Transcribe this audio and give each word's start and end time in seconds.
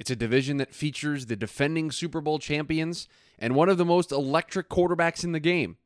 It's 0.00 0.10
a 0.10 0.16
division 0.16 0.56
that 0.56 0.74
features 0.74 1.26
the 1.26 1.36
defending 1.36 1.90
Super 1.90 2.22
Bowl 2.22 2.38
champions 2.38 3.06
and 3.38 3.54
one 3.54 3.68
of 3.68 3.76
the 3.76 3.84
most 3.84 4.12
electric 4.12 4.70
quarterbacks 4.70 5.24
in 5.24 5.32
the 5.32 5.40
game. 5.40 5.76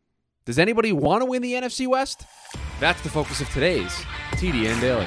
Does 0.45 0.57
anybody 0.57 0.93
want 0.93 1.23
to 1.23 1.25
win 1.25 1.43
the 1.43 1.55
NFC 1.55 1.89
West? 1.89 2.25
That's 2.79 3.03
the 3.03 3.09
focus 3.09 3.41
of 3.41 3.49
today's 3.49 3.93
TDN 4.35 4.81
Daily. 4.81 5.07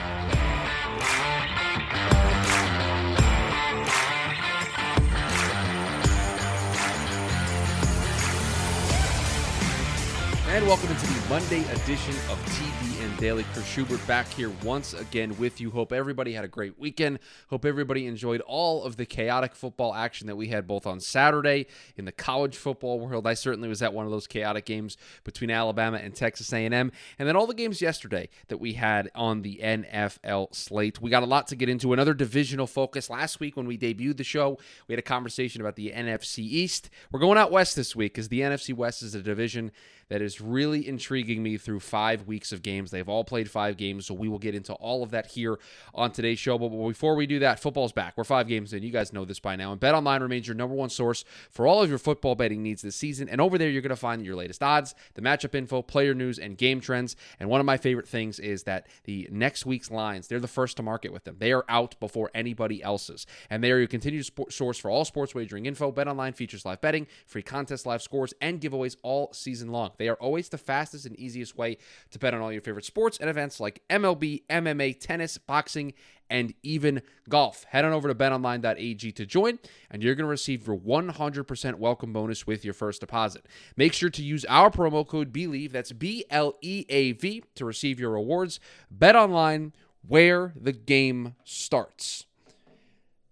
And 10.50 10.68
welcome 10.68 10.90
into 10.90 11.08
the 11.08 11.30
Monday 11.30 11.64
edition 11.72 12.16
of 12.30 12.38
TDN 12.50 12.97
Daily. 13.16 13.44
Chris 13.54 13.66
Schubert 13.66 14.06
back 14.08 14.28
here 14.34 14.52
once 14.64 14.94
again 14.94 15.38
with 15.38 15.62
you. 15.62 15.72
Hope 15.72 15.92
everybody 15.94 16.34
had 16.34 16.44
a 16.44 16.48
great 16.48 16.78
weekend. 16.78 17.20
Hope 17.50 17.66
everybody 17.66 18.06
enjoyed 18.06 18.42
all 18.42 18.84
of 18.84 18.98
the 18.98 19.06
chaotic 19.06 19.56
football 19.56 19.94
action 19.94 20.28
that 20.28 20.36
we 20.36 20.48
had 20.48 20.68
both 20.68 20.86
on 20.86 21.00
Saturday 21.00 21.68
in 21.96 22.06
the 22.06 22.12
college 22.12 22.56
football 22.58 23.00
world. 23.00 23.26
I 23.26 23.34
certainly 23.34 23.70
was 23.70 23.82
at 23.82 23.94
one 23.94 24.06
of 24.06 24.12
those 24.12 24.28
chaotic 24.28 24.66
games 24.66 24.98
between 25.24 25.50
Alabama 25.50 25.98
and 25.98 26.16
Texas 26.16 26.52
A&M, 26.54 26.74
and 26.74 26.92
then 27.18 27.36
all 27.36 27.48
the 27.48 27.54
games 27.54 27.82
yesterday 27.82 28.30
that 28.48 28.58
we 28.58 28.74
had 28.74 29.10
on 29.16 29.42
the 29.42 29.60
NFL 29.64 30.56
slate. 30.56 31.02
We 31.02 31.10
got 31.10 31.24
a 31.24 31.28
lot 31.28 31.48
to 31.48 31.56
get 31.56 31.70
into. 31.70 31.94
Another 31.94 32.14
divisional 32.14 32.68
focus 32.68 33.10
last 33.10 33.40
week 33.40 33.58
when 33.58 33.68
we 33.68 33.78
debuted 33.78 34.18
the 34.18 34.24
show. 34.24 34.58
We 34.88 34.94
had 34.94 35.00
a 35.00 35.04
conversation 35.04 35.62
about 35.62 35.76
the 35.76 35.92
NFC 35.92 36.40
East. 36.40 36.90
We're 37.12 37.20
going 37.20 37.38
out 37.38 37.52
west 37.52 37.76
this 37.76 37.96
week 37.96 38.14
because 38.14 38.30
the 38.30 38.42
NFC 38.42 38.74
West 38.74 39.02
is 39.02 39.16
a 39.16 39.22
division 39.22 39.72
that 40.10 40.22
is 40.22 40.40
really 40.40 40.88
intriguing 40.88 41.44
me 41.44 41.58
through 41.58 41.80
five 41.80 42.28
weeks 42.28 42.52
of 42.52 42.62
games. 42.62 42.92
They've 42.98 43.08
all 43.08 43.24
played 43.24 43.50
five 43.50 43.78
games, 43.78 44.08
so 44.08 44.16
we 44.16 44.28
will 44.28 44.40
get 44.40 44.56
into 44.56 44.74
all 44.74 45.04
of 45.04 45.12
that 45.12 45.28
here 45.28 45.60
on 45.94 46.12
today's 46.12 46.40
show. 46.40 46.58
But 46.58 46.70
before 46.70 47.16
we 47.16 47.28
do 47.28 47.40
that, 47.40 47.60
football's 47.60 47.92
back. 47.92 48.16
We're 48.18 48.24
five 48.24 48.48
games 48.48 48.74
in. 48.74 48.82
You 48.82 48.90
guys 48.90 49.14
know 49.14 49.24
this 49.24 49.40
by 49.40 49.56
now. 49.56 49.72
And 49.72 49.80
BetOnline 49.80 50.22
remains 50.22 50.48
your 50.48 50.56
number 50.56 50.74
one 50.74 50.90
source 50.90 51.24
for 51.52 51.68
all 51.68 51.84
of 51.84 51.90
your 51.90 52.00
football 52.00 52.34
betting 52.34 52.64
needs 52.64 52.82
this 52.82 52.96
season. 52.96 53.30
And 53.30 53.40
over 53.40 53.60
there, 53.60 53.70
you're 53.70 53.84
going 53.84 53.90
to 53.92 53.96
find 53.96 54.26
your 54.26 54.36
latest 54.36 54.64
odds, 54.64 54.96
the 55.14 55.22
matchup 55.22 55.54
info, 55.54 55.84
player 55.84 56.16
news, 56.16 56.40
and 56.40 56.58
game 56.58 56.82
trends. 56.82 57.16
And 57.40 57.50
one 57.50 57.60
of 57.60 57.68
my 57.68 57.78
favorite 57.78 58.08
things 58.08 58.40
is 58.40 58.64
that 58.64 58.88
the 59.04 59.28
next 59.32 59.66
week's 59.66 59.92
lines, 59.92 60.28
they're 60.28 60.40
the 60.40 60.48
first 60.48 60.78
to 60.78 60.84
market 60.84 61.14
with 61.14 61.24
them. 61.24 61.36
They 61.38 61.52
are 61.52 61.66
out 61.70 62.00
before 62.00 62.32
anybody 62.34 62.82
else's. 62.82 63.28
And 63.52 63.64
they 63.64 63.72
are 63.72 63.78
your 63.78 63.88
continued 63.88 64.28
source 64.50 64.80
for 64.80 64.90
all 64.90 65.06
sports 65.06 65.36
wagering 65.36 65.68
info. 65.68 65.92
BetOnline 65.92 66.36
features 66.36 66.66
live 66.66 66.82
betting, 66.82 67.06
free 67.28 67.44
contests, 67.44 67.86
live 67.86 68.02
scores, 68.02 68.34
and 68.42 68.60
giveaways 68.60 68.96
all 69.04 69.32
season 69.34 69.70
long. 69.72 69.92
They 69.98 70.10
are 70.10 70.16
always 70.16 70.50
the 70.50 70.58
fastest 70.58 71.06
and 71.06 71.16
easiest 71.20 71.58
way 71.58 71.78
to 72.12 72.20
bet 72.20 72.34
on 72.34 72.42
all 72.42 72.52
your 72.52 72.62
favorite 72.62 72.86
sports 72.88 73.18
and 73.20 73.30
events 73.30 73.60
like 73.60 73.84
MLB, 73.90 74.44
MMA, 74.50 75.00
tennis, 75.00 75.38
boxing, 75.38 75.94
and 76.30 76.54
even 76.64 77.02
golf. 77.30 77.66
Head 77.66 77.86
on 77.86 77.94
over 77.94 78.08
to 78.08 78.16
betonline.ag 78.16 79.12
to 79.12 79.26
join, 79.26 79.60
and 79.90 80.04
you're 80.04 80.16
going 80.16 80.26
to 80.26 80.30
receive 80.30 80.68
your 80.68 80.78
100% 80.78 81.76
welcome 81.76 82.14
bonus 82.14 82.48
with 82.48 82.66
your 82.66 82.74
first 82.74 83.02
deposit. 83.02 83.46
Make 83.76 83.94
sure 83.94 84.10
to 84.10 84.24
use 84.24 84.46
our 84.46 84.70
promo 84.70 85.08
code 85.08 85.32
BLEAV, 85.32 85.72
that's 85.72 85.92
B 85.92 86.26
L 86.30 86.54
E 86.62 86.86
A 86.90 87.12
V, 87.14 87.44
to 87.56 87.66
receive 87.66 88.00
your 88.00 88.12
rewards. 88.12 88.60
Bet 88.90 89.16
online 89.16 89.74
where 90.08 90.54
the 90.56 90.74
game 90.74 91.36
starts. 91.44 92.26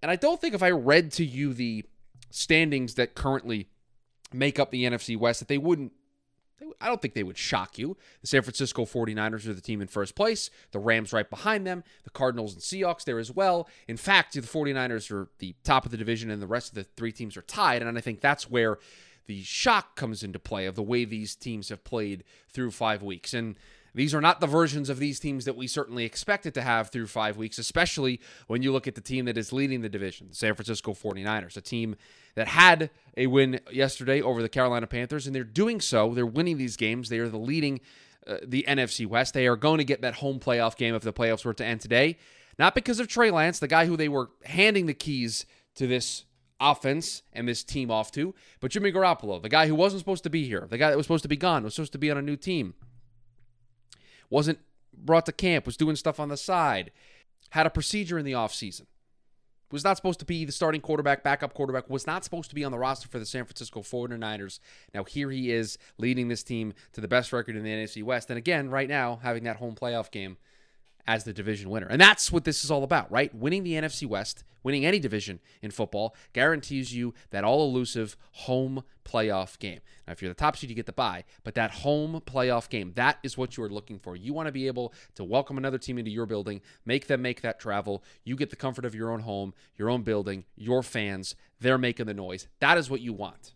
And 0.02 0.12
I 0.12 0.16
don't 0.16 0.40
think 0.40 0.54
if 0.54 0.62
I 0.62 0.72
read 0.72 1.12
to 1.14 1.26
you 1.26 1.54
the 1.54 1.86
standings 2.30 2.96
that 2.96 3.16
currently 3.16 3.70
make 4.34 4.60
up 4.60 4.72
the 4.72 4.84
NFC 4.84 5.18
West, 5.18 5.40
that 5.40 5.48
they 5.48 5.58
wouldn't 5.58 5.94
I 6.80 6.88
don't 6.88 7.02
think 7.02 7.14
they 7.14 7.24
would 7.24 7.38
shock 7.38 7.78
you. 7.78 7.98
The 8.22 8.28
San 8.28 8.42
Francisco 8.42 8.86
49ers 8.86 9.48
are 9.48 9.54
the 9.54 9.62
team 9.62 9.82
in 9.82 9.88
first 9.88 10.16
place, 10.16 10.50
the 10.72 10.80
Rams 10.80 11.12
right 11.12 11.30
behind 11.30 11.68
them, 11.68 11.84
the 12.04 12.10
Cardinals 12.10 12.54
and 12.54 12.62
Seahawks 12.62 13.04
there 13.04 13.20
as 13.20 13.32
well. 13.32 13.68
In 13.88 13.98
fact, 13.98 14.34
the 14.34 14.42
49ers 14.42 15.12
are 15.12 15.28
the 15.40 15.56
top 15.64 15.86
of 15.86 15.92
the 15.92 15.98
division 15.98 16.30
and 16.30 16.42
the 16.42 16.48
rest 16.48 16.70
of 16.70 16.76
the 16.76 16.84
three 16.96 17.12
teams 17.12 17.36
are 17.36 17.42
tied. 17.42 17.82
And 17.82 17.98
I 17.98 18.02
think 18.02 18.22
that's 18.22 18.50
where 18.50 18.80
the 19.26 19.44
shock 19.44 19.96
comes 19.96 20.24
into 20.24 20.40
play 20.40 20.66
of 20.66 20.76
the 20.76 20.84
way 20.84 21.04
these 21.04 21.36
teams 21.36 21.70
have 21.70 21.84
played 21.84 22.24
through 22.50 22.72
five 22.72 23.04
weeks. 23.04 23.34
And 23.34 23.56
these 23.96 24.14
are 24.14 24.22
not 24.22 24.42
the 24.42 24.48
versions 24.48 24.90
of 24.90 25.00
these 25.00 25.20
teams 25.20 25.46
that 25.46 25.56
we 25.56 25.68
certainly 25.68 26.04
expected 26.04 26.54
to 26.56 26.62
have 26.62 26.90
through 26.90 27.08
five 27.08 27.38
weeks, 27.38 27.58
especially 27.58 28.20
when 28.48 28.62
you 28.62 28.74
look 28.74 28.88
at 28.88 28.96
the 28.96 29.02
team 29.02 29.26
that 29.26 29.38
is 29.38 29.54
leading 29.54 29.82
the 29.82 29.90
division, 29.90 30.28
the 30.30 30.36
San 30.36 30.54
Francisco 30.54 30.94
49ers, 30.94 31.56
a 31.56 31.62
team 31.62 31.96
that 32.36 32.50
had 32.50 32.90
a 33.16 33.28
win 33.28 33.62
yesterday 33.72 34.22
over 34.22 34.42
the 34.42 34.50
Carolina 34.50 34.86
Panthers, 34.86 35.26
and 35.26 35.36
they're 35.36 35.46
doing 35.46 35.80
so. 35.80 36.14
They're 36.14 36.26
winning 36.26 36.58
these 36.58 36.76
games. 36.76 37.08
They 37.08 37.20
are 37.20 37.30
the 37.30 37.38
leading 37.38 37.80
uh, 38.28 38.38
the 38.44 38.66
NFC 38.68 39.08
West. 39.08 39.34
They 39.34 39.48
are 39.48 39.56
going 39.56 39.78
to 39.78 39.86
get 39.86 40.02
that 40.02 40.16
home 40.16 40.40
playoff 40.40 40.76
game 40.76 40.94
if 40.94 41.04
the 41.04 41.14
playoffs 41.14 41.46
were 41.46 41.54
to 41.54 41.66
end 41.66 41.80
today. 41.80 42.18
Not 42.60 42.76
because 42.76 43.00
of 43.00 43.08
Trey 43.08 43.32
Lance, 43.32 43.60
the 43.60 43.68
guy 43.68 43.86
who 43.86 43.96
they 43.96 44.10
were 44.10 44.30
handing 44.44 44.88
the 44.88 44.94
keys 44.94 45.46
to 45.76 45.88
this 45.88 46.26
offense 46.60 47.22
and 47.32 47.48
this 47.48 47.64
team 47.64 47.92
off 47.92 48.12
to, 48.14 48.34
but 48.60 48.72
Jimmy 48.72 48.92
Garoppolo, 48.92 49.42
the 49.42 49.50
guy 49.50 49.68
who 49.68 49.76
wasn't 49.76 50.00
supposed 50.00 50.24
to 50.24 50.30
be 50.30 50.46
here, 50.46 50.68
the 50.70 50.78
guy 50.78 50.90
that 50.90 50.98
was 50.98 51.06
supposed 51.06 51.24
to 51.24 51.30
be 51.30 51.38
gone, 51.38 51.64
was 51.64 51.76
supposed 51.76 51.92
to 51.94 51.98
be 51.98 52.12
on 52.12 52.18
a 52.18 52.22
new 52.22 52.36
team 52.36 52.74
wasn't 54.36 54.60
brought 54.94 55.26
to 55.26 55.32
camp, 55.32 55.66
was 55.66 55.78
doing 55.78 55.96
stuff 55.96 56.20
on 56.20 56.28
the 56.28 56.36
side, 56.36 56.92
had 57.52 57.66
a 57.66 57.70
procedure 57.70 58.20
in 58.20 58.26
the 58.26 58.34
offseason, 58.34 58.86
was 59.72 59.86
not 59.86 59.96
supposed 59.96 60.20
to 60.20 60.26
be 60.26 60.44
the 60.44 60.52
starting 60.52 60.82
quarterback, 60.82 61.24
backup 61.24 61.54
quarterback, 61.54 61.90
was 61.90 62.06
not 62.06 62.26
supposed 62.26 62.50
to 62.50 62.56
be 62.56 62.66
on 62.66 62.74
the 62.74 62.78
roster 62.78 63.08
for 63.08 63.18
the 63.18 63.26
San 63.26 63.46
Francisco 63.46 63.80
49ers. 63.80 64.60
Now 64.94 65.06
here 65.06 65.32
he 65.32 65.54
is 65.54 65.78
leading 65.98 66.28
this 66.28 66.44
team 66.44 66.74
to 66.92 67.00
the 67.00 67.08
best 67.08 67.32
record 67.32 67.56
in 67.56 67.64
the 67.64 67.70
NFC 67.70 68.04
West. 68.04 68.30
And 68.30 68.38
again, 68.38 68.70
right 68.70 68.90
now, 68.90 69.22
having 69.24 69.46
that 69.46 69.56
home 69.56 69.74
playoff 69.74 70.12
game 70.12 70.36
as 71.08 71.24
the 71.24 71.34
division 71.34 71.70
winner. 71.70 71.88
And 71.88 72.02
that's 72.02 72.32
what 72.32 72.44
this 72.44 72.64
is 72.64 72.72
all 72.72 72.84
about, 72.84 73.12
right? 73.12 73.34
Winning 73.34 73.64
the 73.64 73.74
NFC 73.74 74.08
West, 74.08 74.44
winning 74.64 74.86
any 74.86 75.00
division 75.00 75.40
in 75.62 75.72
football, 75.72 76.16
guarantees 76.34 76.94
you 76.94 77.14
that 77.30 77.44
all 77.44 77.68
elusive 77.68 78.18
home 78.32 78.84
playoff 79.04 79.60
game. 79.60 79.80
Now, 80.08 80.14
if 80.14 80.22
you're 80.22 80.30
the 80.30 80.36
top 80.36 80.58
seed, 80.58 80.70
you 80.70 80.76
get 80.76 80.88
the 80.88 80.94
bye, 80.94 81.24
but 81.44 81.56
that 81.56 81.72
home 81.72 82.22
playoff 82.26 82.70
game, 82.70 82.94
that 82.96 83.20
is 83.24 83.38
what 83.38 83.56
you 83.56 83.64
are 83.64 83.70
looking 83.70 84.00
for. 84.00 84.16
You 84.16 84.34
want 84.34 84.48
to 84.48 84.52
be 84.52 84.68
able 84.68 84.94
to 85.16 85.24
welcome 85.24 85.58
another 85.58 85.78
team 85.78 85.98
into 85.98 86.12
your 86.12 86.26
building, 86.26 86.62
make 86.86 87.08
them 87.08 87.22
make 87.22 87.42
that 87.42 87.60
travel. 87.60 88.04
You 88.24 88.36
get 88.36 88.50
the 88.50 88.56
comfort 88.56 88.86
of 88.86 88.96
your 88.96 89.12
own 89.12 89.22
home, 89.22 89.54
your 89.78 89.90
own 89.90 90.02
building, 90.02 90.46
your 90.56 90.82
fans. 90.82 91.36
They're 91.60 91.78
making 91.78 92.08
the 92.08 92.14
noise. 92.14 92.48
That 92.60 92.78
is 92.78 92.90
what 92.90 93.02
you 93.02 93.14
want. 93.14 93.54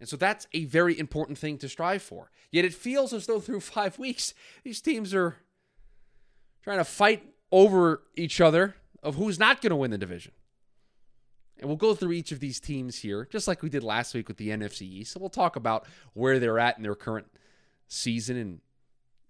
And 0.00 0.08
so 0.08 0.16
that's 0.16 0.46
a 0.52 0.64
very 0.64 0.98
important 0.98 1.38
thing 1.38 1.58
to 1.58 1.68
strive 1.68 2.02
for. 2.02 2.30
Yet 2.50 2.64
it 2.64 2.74
feels 2.74 3.12
as 3.12 3.26
though 3.26 3.40
through 3.40 3.60
five 3.60 3.98
weeks, 3.98 4.34
these 4.64 4.80
teams 4.80 5.14
are 5.14 5.36
trying 6.68 6.76
to 6.76 6.84
fight 6.84 7.22
over 7.50 8.02
each 8.14 8.42
other 8.42 8.76
of 9.02 9.14
who's 9.14 9.38
not 9.38 9.62
going 9.62 9.70
to 9.70 9.76
win 9.76 9.90
the 9.90 9.96
division. 9.96 10.32
And 11.58 11.66
we'll 11.66 11.78
go 11.78 11.94
through 11.94 12.12
each 12.12 12.30
of 12.30 12.40
these 12.40 12.60
teams 12.60 12.98
here, 12.98 13.26
just 13.32 13.48
like 13.48 13.62
we 13.62 13.70
did 13.70 13.82
last 13.82 14.12
week 14.12 14.28
with 14.28 14.36
the 14.36 14.50
NFC 14.50 14.82
East. 14.82 15.12
So 15.12 15.20
we'll 15.20 15.30
talk 15.30 15.56
about 15.56 15.86
where 16.12 16.38
they're 16.38 16.58
at 16.58 16.76
in 16.76 16.82
their 16.82 16.94
current 16.94 17.26
season 17.86 18.36
and 18.36 18.60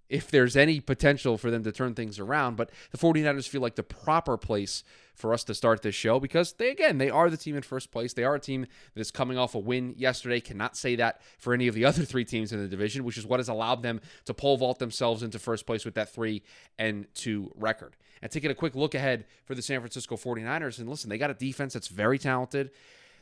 if 0.08 0.30
there's 0.30 0.56
any 0.56 0.80
potential 0.80 1.36
for 1.36 1.50
them 1.50 1.62
to 1.64 1.72
turn 1.72 1.94
things 1.94 2.18
around. 2.18 2.56
But 2.56 2.70
the 2.90 2.98
49ers 2.98 3.48
feel 3.48 3.60
like 3.60 3.74
the 3.74 3.82
proper 3.82 4.36
place 4.36 4.82
for 5.14 5.34
us 5.34 5.44
to 5.44 5.54
start 5.54 5.82
this 5.82 5.94
show 5.94 6.20
because 6.20 6.52
they, 6.54 6.70
again, 6.70 6.98
they 6.98 7.10
are 7.10 7.28
the 7.28 7.36
team 7.36 7.56
in 7.56 7.62
first 7.62 7.90
place. 7.90 8.12
They 8.12 8.24
are 8.24 8.36
a 8.36 8.40
team 8.40 8.66
that 8.94 9.00
is 9.00 9.10
coming 9.10 9.36
off 9.36 9.54
a 9.54 9.58
win 9.58 9.94
yesterday. 9.98 10.40
Cannot 10.40 10.76
say 10.76 10.96
that 10.96 11.20
for 11.38 11.52
any 11.52 11.66
of 11.66 11.74
the 11.74 11.84
other 11.84 12.04
three 12.04 12.24
teams 12.24 12.52
in 12.52 12.62
the 12.62 12.68
division, 12.68 13.04
which 13.04 13.18
is 13.18 13.26
what 13.26 13.40
has 13.40 13.48
allowed 13.48 13.82
them 13.82 14.00
to 14.24 14.34
pole 14.34 14.56
vault 14.56 14.78
themselves 14.78 15.22
into 15.22 15.38
first 15.38 15.66
place 15.66 15.84
with 15.84 15.94
that 15.94 16.12
three 16.12 16.42
and 16.78 17.06
two 17.14 17.52
record. 17.56 17.96
And 18.22 18.30
taking 18.30 18.50
a 18.50 18.54
quick 18.54 18.74
look 18.74 18.94
ahead 18.94 19.26
for 19.44 19.54
the 19.54 19.62
San 19.62 19.80
Francisco 19.80 20.16
49ers, 20.16 20.78
and 20.78 20.88
listen, 20.88 21.10
they 21.10 21.18
got 21.18 21.30
a 21.30 21.34
defense 21.34 21.74
that's 21.74 21.88
very 21.88 22.18
talented. 22.18 22.70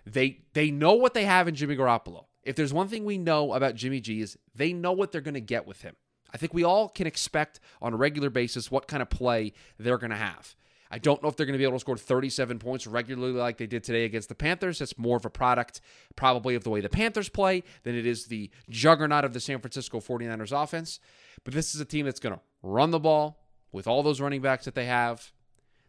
They 0.07 0.41
they 0.53 0.71
know 0.71 0.95
what 0.95 1.15
they 1.15 1.25
have 1.25 1.49
in 1.49 1.55
Jimmy 1.55 1.77
Garoppolo. 1.77 2.27
If 2.45 2.55
there's 2.55 2.73
one 2.73 2.89
thing 2.89 3.05
we 3.05 3.19
know 3.19 3.55
about 3.55 3.75
Jimmy 3.75 4.01
G 4.01 4.21
is 4.21 4.39
they 4.55 4.73
know 4.73 4.93
what 4.93 5.11
they're 5.11 5.21
going 5.21 5.35
to 5.35 5.41
get 5.41 5.67
with 5.67 5.83
him. 5.83 5.97
I 6.33 6.37
think 6.37 6.55
we 6.55 6.65
all 6.65 6.89
can 6.89 7.07
expect 7.07 7.61
on 7.81 7.93
a 7.93 7.97
regular 7.97 8.31
basis 8.31 8.71
what 8.71 8.89
kind 8.89 9.03
of 9.03 9.11
play 9.11 9.53
they're 9.79 9.99
going 9.99 10.11
to 10.11 10.17
have. 10.17 10.55
I 10.91 10.99
don't 10.99 11.23
know 11.23 11.29
if 11.29 11.37
they're 11.37 11.47
going 11.47 11.55
to 11.55 11.59
be 11.59 11.65
able 11.65 11.77
to 11.77 11.81
score 11.81 11.97
37 11.97 12.59
points 12.59 12.87
regularly 12.87 13.33
like 13.33 13.59
they 13.59 13.67
did 13.67 13.83
today 13.83 14.05
against 14.05 14.29
the 14.29 14.35
Panthers. 14.35 14.79
That's 14.79 14.97
more 14.97 15.17
of 15.17 15.25
a 15.25 15.31
product, 15.31 15.81
probably, 16.15 16.55
of 16.55 16.65
the 16.65 16.71
way 16.71 16.81
the 16.81 16.89
Panthers 16.89 17.29
play 17.29 17.65
than 17.83 17.97
it 17.97 18.07
is 18.07 18.27
the 18.27 18.51
juggernaut 18.71 19.25
of 19.25 19.33
the 19.33 19.41
San 19.41 19.59
Francisco 19.59 19.99
49ers 19.99 20.53
offense. 20.53 21.01
But 21.45 21.55
this 21.55 21.75
is 21.75 21.81
a 21.81 21.85
team 21.85 22.07
that's 22.07 22.21
going 22.21 22.35
to 22.35 22.41
run 22.63 22.93
the 22.93 23.01
ball 23.01 23.41
with 23.73 23.87
all 23.87 24.03
those 24.03 24.21
running 24.21 24.43
backs 24.43 24.65
that 24.65 24.75
they 24.75 24.87
have. 24.87 25.33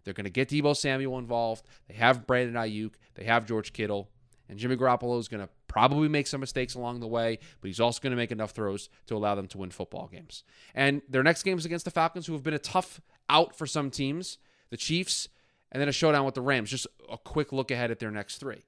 They're 0.03 0.13
going 0.13 0.25
to 0.25 0.29
get 0.31 0.49
Deebo 0.49 0.75
Samuel 0.75 1.19
involved. 1.19 1.65
They 1.87 1.95
have 1.95 2.25
Brandon 2.25 2.55
Aiyuk. 2.55 2.93
They 3.15 3.25
have 3.25 3.45
George 3.45 3.73
Kittle. 3.73 4.09
And 4.49 4.57
Jimmy 4.57 4.77
Garoppolo 4.77 5.19
is 5.19 5.27
going 5.27 5.45
to 5.45 5.49
probably 5.77 6.07
make 6.07 6.25
some 6.25 6.41
mistakes 6.41 6.73
along 6.73 6.99
the 7.01 7.07
way, 7.07 7.37
but 7.61 7.67
he's 7.67 7.79
also 7.79 7.99
going 8.01 8.09
to 8.09 8.17
make 8.17 8.31
enough 8.31 8.49
throws 8.49 8.89
to 9.05 9.15
allow 9.15 9.35
them 9.35 9.45
to 9.45 9.59
win 9.59 9.69
football 9.69 10.09
games. 10.11 10.43
And 10.73 11.03
their 11.07 11.21
next 11.21 11.43
game 11.43 11.55
is 11.55 11.65
against 11.65 11.85
the 11.85 11.91
Falcons, 11.91 12.25
who 12.25 12.33
have 12.33 12.41
been 12.41 12.55
a 12.55 12.59
tough 12.59 12.99
out 13.29 13.55
for 13.55 13.67
some 13.67 13.91
teams, 13.91 14.39
the 14.71 14.77
Chiefs, 14.77 15.29
and 15.71 15.79
then 15.79 15.87
a 15.87 15.91
showdown 15.91 16.25
with 16.25 16.33
the 16.33 16.41
Rams. 16.41 16.71
Just 16.71 16.87
a 17.11 17.17
quick 17.19 17.53
look 17.53 17.69
ahead 17.69 17.91
at 17.91 17.99
their 17.99 18.09
next 18.09 18.39
three. 18.39 18.63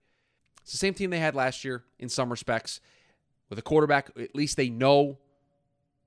It's 0.62 0.72
the 0.72 0.78
same 0.78 0.94
team 0.94 1.10
they 1.10 1.18
had 1.18 1.34
last 1.34 1.66
year 1.66 1.84
in 1.98 2.10
some 2.10 2.30
respects. 2.30 2.80
With 3.50 3.58
a 3.58 3.64
quarterback, 3.64 4.12
at 4.16 4.36
least 4.36 4.56
they 4.56 4.70
know 4.70 5.18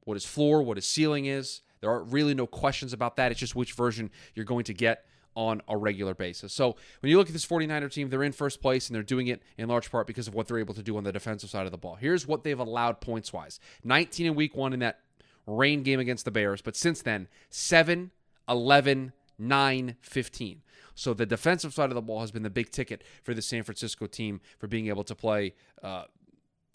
what 0.05 0.15
his 0.15 0.25
floor, 0.25 0.63
what 0.63 0.77
his 0.77 0.87
ceiling 0.87 1.27
is. 1.27 1.63
There 1.81 1.91
are 1.91 2.05
really 2.05 2.35
no 2.35 2.47
questions 2.47 2.93
about 2.93 3.17
that. 3.17 3.33
It's 3.33 3.41
just 3.41 3.57
which 3.57 3.73
version 3.73 4.13
you're 4.37 4.45
going 4.45 4.67
to 4.67 4.75
get 4.75 5.05
on 5.35 5.63
a 5.69 5.77
regular 5.77 6.15
basis. 6.15 6.53
So 6.53 6.77
when 7.01 7.11
you 7.11 7.19
look 7.19 7.29
at 7.29 7.33
this 7.33 7.47
49er 7.47 7.91
team, 7.91 8.11
they're 8.11 8.23
in 8.23 8.33
first 8.33 8.61
place 8.61 8.89
and 8.89 8.95
they're 8.95 9.03
doing 9.03 9.29
it 9.29 9.43
in 9.57 9.69
large 9.69 9.91
part 9.91 10.07
because 10.07 10.29
of 10.29 10.35
what 10.35 10.49
they're 10.49 10.59
able 10.59 10.75
to 10.75 10.83
do 10.83 10.97
on 10.97 11.05
the 11.05 11.13
defensive 11.13 11.51
side 11.51 11.67
of 11.67 11.73
the 11.73 11.79
ball. 11.79 11.97
Here's 11.97 12.27
what 12.27 12.45
they've 12.45 12.59
allowed 12.59 13.01
points 13.01 13.33
wise 13.33 13.61
19 13.85 14.27
in 14.27 14.35
week 14.35 14.55
one 14.57 14.73
in 14.73 14.81
that 14.81 15.01
rain 15.47 15.83
game 15.83 16.01
against 16.01 16.25
the 16.25 16.31
Bears, 16.31 16.63
but 16.63 16.77
since 16.77 17.03
then, 17.03 17.29
7, 17.51 18.11
11, 18.49 19.13
9, 19.39 19.97
15. 20.01 20.63
So 20.95 21.15
the 21.15 21.27
defensive 21.27 21.73
side 21.73 21.91
of 21.91 21.95
the 21.95 22.03
ball 22.03 22.21
has 22.21 22.31
been 22.31 22.43
the 22.43 22.51
big 22.51 22.71
ticket 22.71 23.03
for 23.23 23.35
the 23.35 23.43
San 23.43 23.63
Francisco 23.63 24.07
team 24.07 24.41
for 24.59 24.67
being 24.67 24.89
able 24.89 25.05
to 25.05 25.15
play 25.15 25.55
uh, 25.83 26.05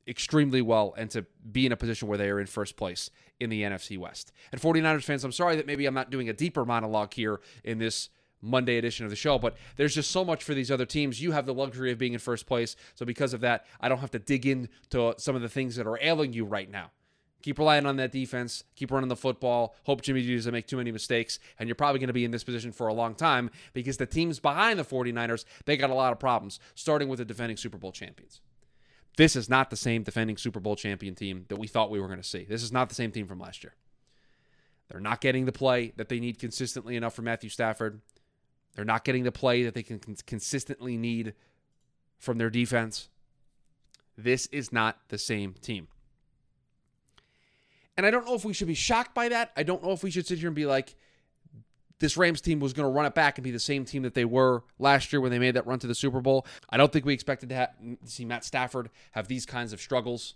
extremely 0.08 0.62
well 0.62 0.94
and 0.98 1.10
to 1.12 1.26
be 1.52 1.66
in 1.66 1.72
a 1.72 1.78
position 1.78 2.08
where 2.08 2.18
they 2.18 2.30
are 2.30 2.40
in 2.40 2.48
first 2.48 2.78
place 2.78 3.10
in 3.40 3.50
the 3.50 3.62
NFC 3.62 3.98
West. 3.98 4.32
And 4.52 4.60
49ers 4.60 5.04
fans, 5.04 5.24
I'm 5.24 5.32
sorry 5.32 5.56
that 5.58 5.68
maybe 5.68 5.86
I'm 5.86 5.94
not 5.94 6.10
doing 6.10 6.30
a 6.30 6.34
deeper 6.34 6.66
monologue 6.66 7.14
here 7.14 7.42
in 7.64 7.78
this 7.78 8.10
Monday 8.42 8.78
edition 8.78 9.06
of 9.06 9.10
the 9.10 9.16
show, 9.16 9.40
but 9.40 9.58
there's 9.76 9.96
just 9.96 10.12
so 10.12 10.24
much 10.24 10.44
for 10.44 10.54
these 10.54 10.72
other 10.72 10.86
teams. 10.86 11.22
You 11.22 11.32
have 11.32 11.46
the 11.46 11.54
luxury 11.54 11.92
of 11.92 11.98
being 11.98 12.14
in 12.14 12.20
first 12.20 12.46
place. 12.46 12.76
So 12.96 13.06
because 13.06 13.34
of 13.34 13.42
that, 13.42 13.66
I 13.80 13.90
don't 13.90 14.00
have 14.00 14.12
to 14.12 14.20
dig 14.20 14.46
into 14.46 15.14
some 15.18 15.36
of 15.36 15.42
the 15.42 15.50
things 15.50 15.76
that 15.76 15.88
are 15.88 16.00
ailing 16.02 16.34
you 16.34 16.46
right 16.46 16.70
now. 16.70 16.92
Keep 17.44 17.60
relying 17.60 17.86
on 17.86 17.98
that 17.98 18.12
defense. 18.12 18.64
Keep 18.76 18.92
running 18.92 19.10
the 19.10 19.16
football. 19.16 19.76
Hope 19.84 20.02
Jimmy 20.02 20.22
G 20.22 20.36
doesn't 20.36 20.52
make 20.52 20.68
too 20.68 20.78
many 20.78 20.92
mistakes. 20.92 21.40
And 21.60 21.70
you're 21.70 21.76
probably 21.76 22.00
going 22.00 22.08
to 22.08 22.14
be 22.14 22.26
in 22.26 22.32
this 22.32 22.44
position 22.44 22.72
for 22.72 22.88
a 22.88 22.94
long 22.94 23.16
time 23.16 23.52
because 23.74 23.98
the 23.98 24.06
teams 24.06 24.40
behind 24.40 24.80
the 24.80 24.84
49ers, 24.84 25.46
they 25.66 25.78
got 25.78 25.90
a 25.90 25.96
lot 25.96 26.12
of 26.12 26.20
problems, 26.20 26.60
starting 26.76 27.08
with 27.10 27.20
the 27.20 27.26
defending 27.26 27.58
Super 27.58 27.78
Bowl 27.78 27.92
champions. 27.92 28.42
This 29.18 29.36
is 29.36 29.50
not 29.50 29.70
the 29.70 29.76
same 29.76 30.04
defending 30.04 30.38
Super 30.38 30.60
Bowl 30.60 30.76
champion 30.76 31.16
team 31.16 31.46
that 31.50 31.58
we 31.58 31.68
thought 31.68 31.90
we 31.90 32.00
were 32.00 32.08
going 32.08 32.22
to 32.22 32.28
see. 32.28 32.44
This 32.44 32.64
is 32.64 32.72
not 32.72 32.90
the 32.90 32.96
same 32.96 33.12
team 33.12 33.28
from 33.28 33.40
last 33.40 33.64
year. 33.64 33.76
They're 34.90 35.00
not 35.02 35.22
getting 35.22 35.46
the 35.46 35.52
play 35.52 35.94
that 35.98 36.10
they 36.10 36.20
need 36.20 36.40
consistently 36.40 36.96
enough 36.96 37.14
from 37.14 37.26
Matthew 37.26 37.50
Stafford. 37.50 38.02
They're 38.78 38.86
not 38.86 39.04
getting 39.04 39.24
the 39.24 39.32
play 39.32 39.64
that 39.64 39.74
they 39.74 39.82
can 39.82 40.00
consistently 40.28 40.98
need 40.98 41.34
from 42.20 42.38
their 42.38 42.52
defense. 42.52 43.10
This 44.16 44.46
is 44.48 44.72
not 44.72 45.00
the 45.10 45.18
same 45.18 45.56
team. 45.56 45.88
And 47.98 48.06
I 48.06 48.12
don't 48.12 48.24
know 48.28 48.36
if 48.36 48.46
we 48.46 48.54
should 48.54 48.68
be 48.68 48.76
shocked 48.76 49.16
by 49.16 49.30
that. 49.30 49.52
I 49.58 49.64
don't 49.64 49.84
know 49.84 49.94
if 49.94 50.04
we 50.04 50.12
should 50.12 50.28
sit 50.28 50.38
here 50.38 50.48
and 50.48 50.56
be 50.56 50.68
like, 50.68 50.96
this 51.98 52.18
Rams 52.18 52.40
team 52.40 52.60
was 52.60 52.74
going 52.74 52.86
to 52.86 52.92
run 52.92 53.08
it 53.08 53.16
back 53.16 53.40
and 53.40 53.44
be 53.44 53.50
the 53.50 53.60
same 53.60 53.84
team 53.84 54.04
that 54.04 54.14
they 54.14 54.26
were 54.26 54.64
last 54.78 55.12
year 55.12 55.22
when 55.22 55.32
they 55.32 55.40
made 55.40 55.56
that 55.56 55.66
run 55.66 55.80
to 55.80 55.88
the 55.88 55.96
Super 55.96 56.22
Bowl. 56.22 56.46
I 56.70 56.78
don't 56.78 56.94
think 56.94 57.04
we 57.04 57.16
expected 57.16 57.50
to, 57.50 57.72
see 58.06 58.26
Matt 58.26 58.46
Stafford 58.46 58.92
have 59.14 59.28
these 59.28 59.48
kinds 59.48 59.74
of 59.74 59.82
struggles. 59.82 60.36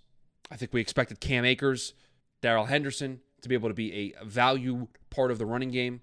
I 0.49 0.55
think 0.55 0.73
we 0.73 0.81
expected 0.81 1.19
Cam 1.19 1.45
Akers, 1.45 1.93
Darrell 2.41 2.65
Henderson 2.65 3.19
to 3.43 3.49
be 3.49 3.53
able 3.53 3.69
to 3.69 3.75
be 3.75 4.15
a 4.19 4.25
value 4.25 4.87
part 5.11 5.29
of 5.29 5.37
the 5.37 5.45
running 5.45 5.69
game. 5.69 6.01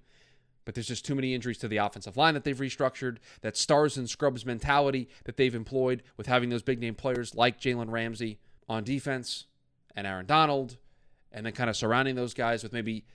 But 0.69 0.75
there's 0.75 0.87
just 0.87 1.07
too 1.07 1.15
many 1.15 1.35
injuries 1.35 1.57
to 1.61 1.69
the 1.69 1.79
offensive 1.79 2.19
line 2.19 2.35
that 2.35 2.45
they've 2.45 2.55
restructured. 2.55 3.17
That 3.41 3.57
stars 3.57 3.97
and 3.97 4.07
scrubs 4.07 4.45
mentality 4.45 5.09
that 5.25 5.39
they've 5.39 5.55
employed 5.55 6.03
with 6.19 6.27
having 6.27 6.51
those 6.51 6.61
big 6.61 6.79
name 6.79 6.95
players 6.95 7.35
like 7.35 7.59
Jalen 7.59 7.91
Ramsey 7.91 8.39
on 8.69 8.85
defense 8.85 9.47
and 9.97 10.07
Aaron 10.07 10.27
Donald, 10.27 10.77
and 11.33 11.47
then 11.47 11.55
kind 11.55 11.71
of 11.71 11.77
surrounding 11.77 12.17
those 12.17 12.35
guys 12.35 12.63
with 12.63 12.75
maybe 12.75 13.07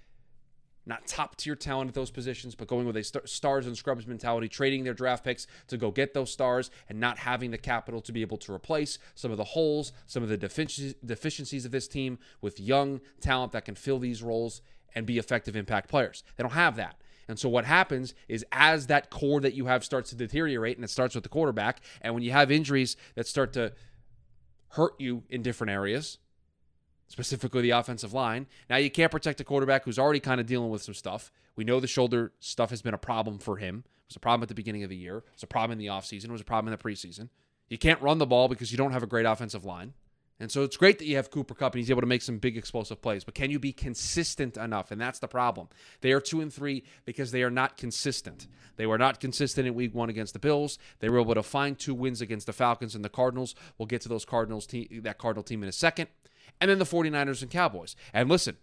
not 0.88 1.05
top 1.05 1.35
tier 1.35 1.55
talent 1.55 1.89
at 1.89 1.94
those 1.94 2.09
positions, 2.09 2.55
but 2.55 2.67
going 2.67 2.88
with 2.88 2.97
a 2.97 3.03
st- 3.03 3.29
stars 3.29 3.67
and 3.67 3.77
scrubs 3.77 4.07
mentality, 4.07 4.50
trading 4.50 4.83
their 4.83 4.95
draft 4.95 5.23
picks 5.23 5.45
to 5.67 5.77
go 5.77 5.91
get 5.91 6.15
those 6.15 6.31
stars 6.31 6.71
and 6.89 7.00
not 7.00 7.19
having 7.19 7.51
the 7.51 7.57
capital 7.59 8.01
to 8.01 8.11
be 8.11 8.21
able 8.21 8.38
to 8.38 8.51
replace 8.51 8.97
some 9.13 9.29
of 9.29 9.38
the 9.38 9.44
holes, 9.44 9.94
some 10.07 10.23
of 10.23 10.29
the 10.29 10.39
defici- 10.39 10.95
deficiencies 11.05 11.65
of 11.65 11.71
this 11.71 11.88
team 11.88 12.17
with 12.41 12.59
young 12.59 13.00
talent 13.21 13.51
that 13.51 13.63
can 13.63 13.75
fill 13.75 14.00
these 14.00 14.23
roles 14.23 14.63
and 14.95 15.05
be 15.05 15.19
effective 15.19 15.55
impact 15.55 15.88
players. 15.88 16.23
They 16.35 16.41
don't 16.41 16.53
have 16.53 16.77
that. 16.77 16.95
And 17.28 17.40
so 17.40 17.50
what 17.50 17.66
happens 17.66 18.14
is 18.28 18.46
as 18.52 18.88
that 18.88 19.10
core 19.10 19.42
that 19.42 19.54
you 19.54 19.66
have 19.66 19.84
starts 19.84 20.10
to 20.10 20.16
deteriorate, 20.16 20.78
and 20.78 20.84
it 20.84 20.90
starts 20.90 21.16
with 21.16 21.24
the 21.24 21.30
quarterback, 21.30 21.81
and 22.02 22.14
when 22.14 22.24
you 22.24 22.31
have 22.31 22.52
injuries 22.52 22.96
that 23.16 23.28
start 23.28 23.54
to 23.54 23.74
hurt 24.70 25.00
you 25.00 25.24
in 25.30 25.42
different 25.42 25.72
areas, 25.72 26.18
specifically 27.08 27.62
the 27.62 27.70
offensive 27.70 28.14
line. 28.14 28.48
Now 28.70 28.78
you 28.78 28.90
can't 28.90 29.12
protect 29.12 29.40
a 29.40 29.44
quarterback 29.44 29.86
who's 29.86 30.00
already 30.00 30.20
kind 30.20 30.42
of 30.42 30.48
dealing 30.48 30.70
with 30.70 30.81
some 30.81 30.96
stuff. 30.96 31.31
We 31.56 31.64
know 31.64 31.80
the 31.80 31.88
shoulder 31.88 32.31
stuff 32.40 32.72
has 32.72 32.81
been 32.81 32.96
a 32.96 32.98
problem 33.00 33.38
for 33.38 33.58
him. 33.58 33.84
It 33.86 34.10
was 34.10 34.16
a 34.16 34.20
problem 34.20 34.42
at 34.42 34.50
the 34.50 34.56
beginning 34.56 34.84
of 34.84 34.90
the 34.90 34.96
year. 34.96 35.18
It 35.18 35.34
was 35.36 35.44
a 35.44 35.48
problem 35.48 35.74
in 35.74 35.78
the 35.78 35.92
offseason. 35.92 36.25
It 36.25 36.31
was 36.31 36.42
a 36.42 36.46
problem 36.46 36.74
in 36.74 36.78
the 36.78 36.84
preseason. 36.84 37.30
You 37.70 37.78
can't 37.78 38.02
run 38.02 38.18
the 38.18 38.25
ball 38.25 38.48
because 38.48 38.72
you 38.72 38.78
don't 38.78 38.92
have 38.92 39.04
a 39.04 39.08
great 39.08 39.25
offensive 39.25 39.64
line. 39.64 39.94
And 40.44 40.51
so 40.51 40.63
it's 40.63 40.75
great 40.75 41.00
that 41.00 41.06
you 41.06 41.16
have 41.16 41.31
Cooper 41.31 41.56
Kupp 41.56 41.74
and 41.74 41.80
he's 41.80 41.90
able 41.90 42.01
to 42.01 42.07
make 42.07 42.22
some 42.22 42.38
big 42.38 42.57
explosive 42.57 43.01
plays, 43.01 43.24
but 43.24 43.34
can 43.34 43.50
you 43.50 43.60
be 43.60 43.72
consistent 43.72 44.57
enough? 44.57 44.92
And 44.92 45.00
that's 45.00 45.19
the 45.19 45.28
problem. 45.30 45.69
They 46.01 46.12
are 46.12 46.19
two 46.19 46.42
and 46.42 46.51
three 46.51 46.84
because 47.06 47.31
they 47.31 47.44
are 47.44 47.50
not 47.50 47.78
consistent. 47.78 48.48
They 48.75 48.86
were 48.86 48.98
not 48.98 49.22
consistent 49.22 49.68
in 49.69 49.74
week 49.74 49.95
one 49.95 50.10
against 50.10 50.34
the 50.34 50.40
Bills. 50.40 50.78
They 51.00 51.07
were 51.07 51.22
able 51.22 51.36
to 51.36 51.44
find 51.44 51.80
two 51.80 51.95
wins 51.95 52.19
against 52.19 52.45
the 52.45 52.51
Falcons 52.51 52.94
and 52.94 53.06
the 53.06 53.10
Cardinals. 53.10 53.56
We'll 53.78 53.86
get 53.86 54.01
to 54.01 54.10
those 54.10 54.25
Cardinals 54.25 54.68
that 54.68 55.18
Cardinal 55.18 55.44
team 55.44 55.63
in 55.63 55.69
a 55.69 55.72
second 55.72 56.10
and 56.60 56.69
then 56.69 56.78
the 56.78 56.84
49ers 56.84 57.42
and 57.42 57.50
Cowboys. 57.50 57.96
And 58.13 58.28
listen, 58.28 58.57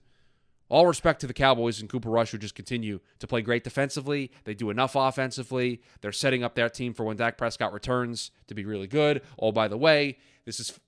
all 0.69 0.87
respect 0.87 1.23
to 1.23 1.27
the 1.27 1.33
Cowboys 1.33 1.81
and 1.81 1.89
Cooper 1.89 2.11
Rush, 2.11 2.33
who 2.33 2.37
just 2.37 2.55
continue 2.55 3.01
to 3.21 3.27
play 3.27 3.41
great 3.41 3.65
defensively. 3.65 4.31
They 4.45 4.53
do 4.53 4.69
enough 4.69 4.97
offensively. 4.97 5.81
They're 6.03 6.13
setting 6.13 6.45
up 6.45 6.57
that 6.57 6.75
team 6.75 6.93
for 6.93 7.05
when 7.05 7.17
Dak 7.17 7.39
Prescott 7.39 7.73
returns 7.73 8.33
to 8.49 8.55
be 8.55 8.67
really 8.67 8.87
good. 8.87 9.23
Oh, 9.39 9.51
by 9.51 9.67
the 9.67 9.79
way, 9.79 10.19
this 10.45 10.61
is 10.61 10.79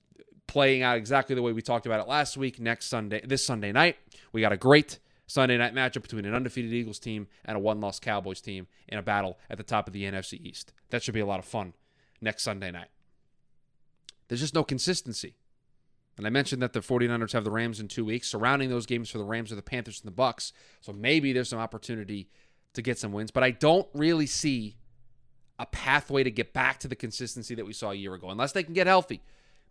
playing 0.53 0.83
out 0.83 0.97
exactly 0.97 1.33
the 1.33 1.41
way 1.41 1.51
we 1.51 1.63
talked 1.63 1.87
about 1.87 1.99
it 1.99 2.07
last 2.07 2.37
week. 2.37 2.59
Next 2.59 2.85
Sunday, 2.85 3.21
this 3.25 3.43
Sunday 3.43 3.71
night, 3.71 3.97
we 4.31 4.39
got 4.39 4.51
a 4.51 4.57
great 4.57 4.99
Sunday 5.25 5.57
night 5.57 5.73
matchup 5.73 6.03
between 6.03 6.25
an 6.25 6.35
undefeated 6.35 6.71
Eagles 6.71 6.99
team 6.99 7.25
and 7.43 7.57
a 7.57 7.59
one-loss 7.59 7.99
Cowboys 7.99 8.39
team 8.39 8.67
in 8.87 8.99
a 8.99 9.01
battle 9.01 9.39
at 9.49 9.57
the 9.57 9.63
top 9.63 9.87
of 9.87 9.93
the 9.93 10.03
NFC 10.03 10.39
East. 10.39 10.71
That 10.91 11.01
should 11.01 11.15
be 11.15 11.21
a 11.21 11.25
lot 11.25 11.39
of 11.39 11.45
fun 11.45 11.73
next 12.21 12.43
Sunday 12.43 12.69
night. 12.69 12.89
There's 14.27 14.41
just 14.41 14.53
no 14.53 14.63
consistency. 14.63 15.37
And 16.17 16.27
I 16.27 16.29
mentioned 16.29 16.61
that 16.61 16.73
the 16.73 16.81
49ers 16.81 17.31
have 17.31 17.45
the 17.45 17.49
Rams 17.49 17.79
in 17.79 17.87
two 17.87 18.05
weeks. 18.05 18.29
Surrounding 18.29 18.69
those 18.69 18.85
games 18.85 19.09
for 19.09 19.17
the 19.17 19.23
Rams 19.23 19.51
are 19.51 19.55
the 19.55 19.63
Panthers 19.63 20.01
and 20.01 20.07
the 20.07 20.15
Bucks. 20.15 20.53
So 20.81 20.93
maybe 20.93 21.33
there's 21.33 21.49
some 21.49 21.57
opportunity 21.57 22.29
to 22.73 22.83
get 22.83 22.99
some 22.99 23.11
wins. 23.11 23.31
But 23.31 23.41
I 23.41 23.49
don't 23.49 23.87
really 23.95 24.27
see 24.27 24.77
a 25.57 25.65
pathway 25.65 26.23
to 26.23 26.29
get 26.29 26.53
back 26.53 26.79
to 26.81 26.87
the 26.87 26.95
consistency 26.95 27.55
that 27.55 27.65
we 27.65 27.73
saw 27.73 27.89
a 27.89 27.95
year 27.95 28.13
ago. 28.13 28.29
Unless 28.29 28.51
they 28.51 28.61
can 28.61 28.75
get 28.75 28.85
healthy, 28.85 29.23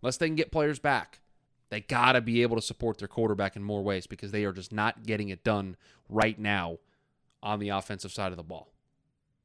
unless 0.03 0.17
they 0.17 0.27
can 0.27 0.35
get 0.35 0.51
players 0.51 0.79
back. 0.79 1.21
They 1.69 1.79
got 1.79 2.11
to 2.11 2.21
be 2.21 2.43
able 2.43 2.57
to 2.57 2.61
support 2.61 2.99
their 2.99 3.07
quarterback 3.07 3.55
in 3.55 3.63
more 3.63 3.81
ways 3.81 4.05
because 4.05 4.31
they 4.31 4.43
are 4.43 4.51
just 4.51 4.71
not 4.71 5.03
getting 5.03 5.29
it 5.29 5.43
done 5.43 5.77
right 6.09 6.37
now 6.37 6.77
on 7.41 7.59
the 7.59 7.69
offensive 7.69 8.11
side 8.11 8.31
of 8.31 8.37
the 8.37 8.43
ball. 8.43 8.69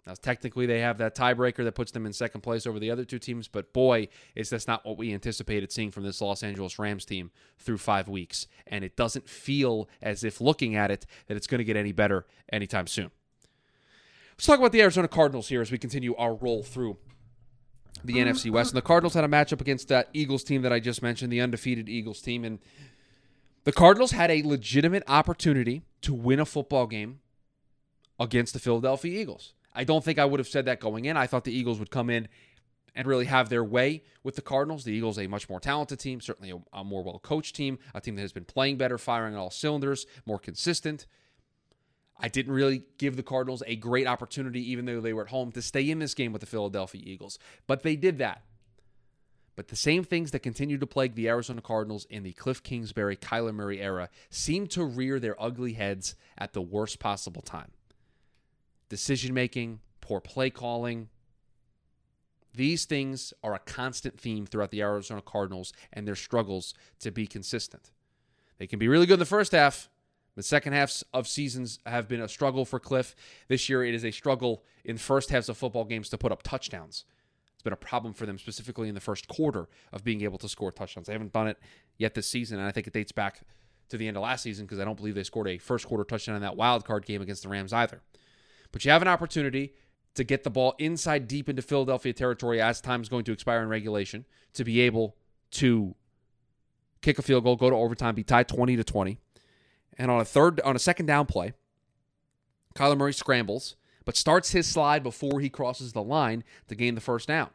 Now, 0.07 0.15
technically, 0.21 0.67
they 0.67 0.81
have 0.81 0.99
that 0.99 1.15
tiebreaker 1.15 1.65
that 1.65 1.75
puts 1.75 1.93
them 1.93 2.07
in 2.07 2.13
second 2.13 2.41
place 2.41 2.67
over 2.67 2.79
the 2.79 2.91
other 2.91 3.05
two 3.05 3.19
teams, 3.19 3.47
but 3.47 3.73
boy, 3.73 4.09
is 4.35 4.51
this 4.51 4.67
not 4.67 4.85
what 4.85 4.97
we 4.99 5.13
anticipated 5.13 5.71
seeing 5.71 5.91
from 5.91 6.03
this 6.03 6.21
Los 6.21 6.43
Angeles 6.43 6.79
Rams 6.79 7.05
team 7.05 7.31
through 7.59 7.79
five 7.79 8.09
weeks. 8.09 8.47
And 8.67 8.85
it 8.85 8.97
doesn't 8.97 9.29
feel 9.29 9.89
as 10.03 10.25
if 10.25 10.41
looking 10.41 10.75
at 10.75 10.91
it 10.91 11.07
that 11.27 11.37
it's 11.37 11.47
going 11.47 11.59
to 11.59 11.65
get 11.65 11.77
any 11.77 11.93
better 11.93 12.27
anytime 12.51 12.87
soon. 12.87 13.11
Let's 14.33 14.47
talk 14.47 14.59
about 14.59 14.73
the 14.73 14.83
Arizona 14.83 15.09
Cardinals 15.09 15.49
here 15.49 15.61
as 15.61 15.71
we 15.71 15.79
continue 15.79 16.15
our 16.17 16.35
roll 16.35 16.63
through 16.63 16.97
the 18.05 18.15
NFC 18.15 18.51
West. 18.51 18.73
And 18.73 18.77
the 18.77 18.83
Cardinals 18.83 19.15
had 19.15 19.25
a 19.25 19.29
matchup 19.29 19.61
against 19.61 19.89
that 19.89 20.09
Eagles 20.13 20.45
team 20.45 20.63
that 20.63 20.73
I 20.73 20.81
just 20.81 21.03
mentioned, 21.03 21.33
the 21.33 21.41
undefeated 21.41 21.89
Eagles 21.89 22.21
team. 22.21 22.45
And 22.45 22.59
the 23.65 23.73
Cardinals 23.73 24.13
had 24.13 24.31
a 24.31 24.43
legitimate 24.43 25.03
opportunity 25.09 25.83
to 26.03 26.15
win 26.15 26.41
a 26.41 26.47
football 26.47 26.87
game 26.87 27.21
against 28.19 28.53
the 28.53 28.61
Philadelphia 28.61 29.21
Eagles. 29.21 29.53
I 29.75 29.85
don't 29.85 30.05
think 30.05 30.19
I 30.19 30.25
would 30.25 30.41
have 30.41 30.49
said 30.49 30.65
that 30.65 30.81
going 30.81 31.05
in. 31.05 31.17
I 31.17 31.27
thought 31.27 31.45
the 31.45 31.53
Eagles 31.53 31.79
would 31.79 31.91
come 31.91 32.11
in 32.11 32.29
and 32.95 33.07
really 33.07 33.27
have 33.27 33.49
their 33.49 33.63
way 33.63 34.03
with 34.25 34.35
the 34.35 34.43
Cardinals. 34.43 34.85
The 34.85 34.93
Eagles, 34.93 35.19
a 35.19 35.27
much 35.27 35.49
more 35.49 35.61
talented 35.61 36.01
team, 36.01 36.21
certainly 36.21 36.51
a, 36.51 36.59
a 36.73 36.83
more 36.83 37.05
well 37.05 37.21
coached 37.21 37.55
team, 37.55 37.79
a 37.95 38.01
team 38.01 38.17
that 38.17 38.23
has 38.23 38.33
been 38.33 38.45
playing 38.45 38.77
better, 38.77 38.99
firing 38.99 39.35
on 39.35 39.41
all 39.41 39.51
cylinders, 39.51 40.07
more 40.27 40.39
consistent. 40.39 41.07
I 42.19 42.29
didn't 42.29 42.53
really 42.53 42.83
give 42.99 43.17
the 43.17 43.23
Cardinals 43.23 43.63
a 43.67 43.77
great 43.77 44.07
opportunity, 44.07 44.71
even 44.73 44.87
though 44.87 45.01
they 45.01 45.13
were 45.13 45.23
at 45.23 45.29
home, 45.29 45.53
to 45.53 45.63
stay 45.63 45.89
in 45.89 46.01
this 46.01 46.15
game 46.15 46.33
with 46.33 46.41
the 46.41 46.47
Philadelphia 46.47 47.03
Eagles. 47.05 47.39
But 47.67 47.83
they 47.83 47.95
did 47.95 48.19
that. 48.19 48.43
But 49.55 49.69
the 49.69 49.77
same 49.77 50.05
things 50.05 50.31
that 50.31 50.39
continue 50.41 50.79
to 50.79 50.87
plague 50.87 51.17
the 51.17 51.29
Arizona 51.29 51.61
Cardinals 51.61 52.07
in 52.11 52.23
the 52.23 52.33
Cliff 52.33 52.63
Kingsbury, 52.63 53.17
Kyler 53.17 53.53
Murray 53.53 53.81
era 53.81 54.09
seem 54.31 54.69
to 54.69 54.85
rear 54.85 55.19
their 55.19 55.41
ugly 55.43 55.73
heads 55.73 56.15
at 56.37 56.53
the 56.53 56.63
worst 56.63 57.01
possible 57.01 57.43
time 57.43 57.73
decision 58.89 59.35
making, 59.35 59.81
poor 60.01 60.21
play 60.21 60.49
calling. 60.49 61.09
These 62.55 62.87
things 62.87 63.35
are 63.45 63.55
a 63.55 63.59
constant 63.59 64.19
theme 64.19 64.47
throughout 64.47 64.71
the 64.71 64.81
Arizona 64.81 65.21
Cardinals 65.21 65.73
and 65.93 66.07
their 66.07 66.17
struggles 66.17 66.73
to 67.01 67.11
be 67.11 67.27
consistent. 67.27 67.91
They 68.59 68.67
can 68.67 68.79
be 68.79 68.89
really 68.89 69.07
good 69.07 69.15
in 69.15 69.19
the 69.19 69.27
first 69.27 69.53
half. 69.53 69.91
The 70.39 70.45
second 70.45 70.73
halves 70.73 71.03
of 71.13 71.27
seasons 71.27 71.81
have 71.85 72.07
been 72.07 72.21
a 72.21 72.29
struggle 72.29 72.65
for 72.65 72.79
Cliff. 72.79 73.17
This 73.49 73.69
year, 73.69 73.85
it 73.85 73.93
is 73.93 74.05
a 74.05 74.13
struggle 74.13 74.63
in 74.85 74.97
first 74.97 75.31
halves 75.31 75.49
of 75.49 75.57
football 75.57 75.85
games 75.85 76.09
to 76.11 76.17
put 76.17 76.31
up 76.31 76.45
touchdowns. 76.45 77.05
It's 77.55 77.63
been 77.65 77.73
a 77.73 77.77
problem 77.77 78.15
for 78.15 78.25
them, 78.25 78.39
specifically 78.39 78.89
in 78.89 78.95
the 78.95 79.01
first 79.01 79.27
quarter, 79.27 79.69
of 79.93 80.05
being 80.05 80.23
able 80.23 80.39
to 80.39 80.49
score 80.49 80.71
touchdowns. 80.71 81.09
They 81.09 81.13
haven't 81.13 81.33
done 81.33 81.49
it 81.49 81.59
yet 81.97 82.15
this 82.15 82.29
season, 82.29 82.61
and 82.61 82.69
I 82.69 82.71
think 82.71 82.87
it 82.87 82.93
dates 82.93 83.11
back 83.11 83.41
to 83.89 83.97
the 83.97 84.07
end 84.07 84.17
of 84.17 84.23
last 84.23 84.45
season 84.45 84.65
because 84.65 84.79
I 84.79 84.85
don't 84.85 84.95
believe 84.95 85.17
they 85.17 85.25
scored 85.25 85.49
a 85.49 85.59
first 85.59 85.89
quarter 85.89 86.05
touchdown 86.05 86.37
in 86.37 86.43
that 86.43 86.55
wild 86.55 86.85
card 86.85 87.05
game 87.05 87.21
against 87.21 87.43
the 87.43 87.49
Rams 87.49 87.73
either. 87.73 88.01
But 88.71 88.85
you 88.85 88.93
have 88.93 89.03
an 89.03 89.09
opportunity 89.09 89.75
to 90.15 90.23
get 90.23 90.45
the 90.45 90.51
ball 90.51 90.77
inside 90.79 91.27
deep 91.27 91.49
into 91.49 91.63
Philadelphia 91.63 92.13
territory 92.13 92.61
as 92.61 92.81
time's 92.81 93.09
going 93.09 93.25
to 93.25 93.33
expire 93.33 93.61
in 93.61 93.69
regulation 93.69 94.25
to 94.53 94.63
be 94.63 94.83
able 94.83 95.17
to 95.51 95.97
kick 97.03 97.19
a 97.19 97.23
field 97.23 97.43
goal, 97.43 97.57
go 97.57 97.71
to 97.71 97.77
overtime, 97.77 98.15
be 98.15 98.23
tied 98.23 98.47
20 98.47 98.77
to 98.77 98.85
20. 98.85 99.19
And 99.99 100.11
on 100.11 100.21
a 100.21 100.25
third 100.25 100.61
on 100.61 100.77
a 100.77 100.79
second 100.79 101.07
down 101.07 101.27
play, 101.27 101.53
Kyler 102.75 102.97
Murray 102.97 103.13
scrambles, 103.13 103.77
but 104.05 104.17
starts 104.17 104.53
his 104.53 104.67
slide 104.67 105.03
before 105.03 105.41
he 105.41 105.51
crosses 105.51 105.93
the 105.93 106.03
line 106.03 106.45
to 106.69 106.75
gain 106.75 106.95
the 106.95 107.01
first 107.01 107.29
down. 107.29 107.51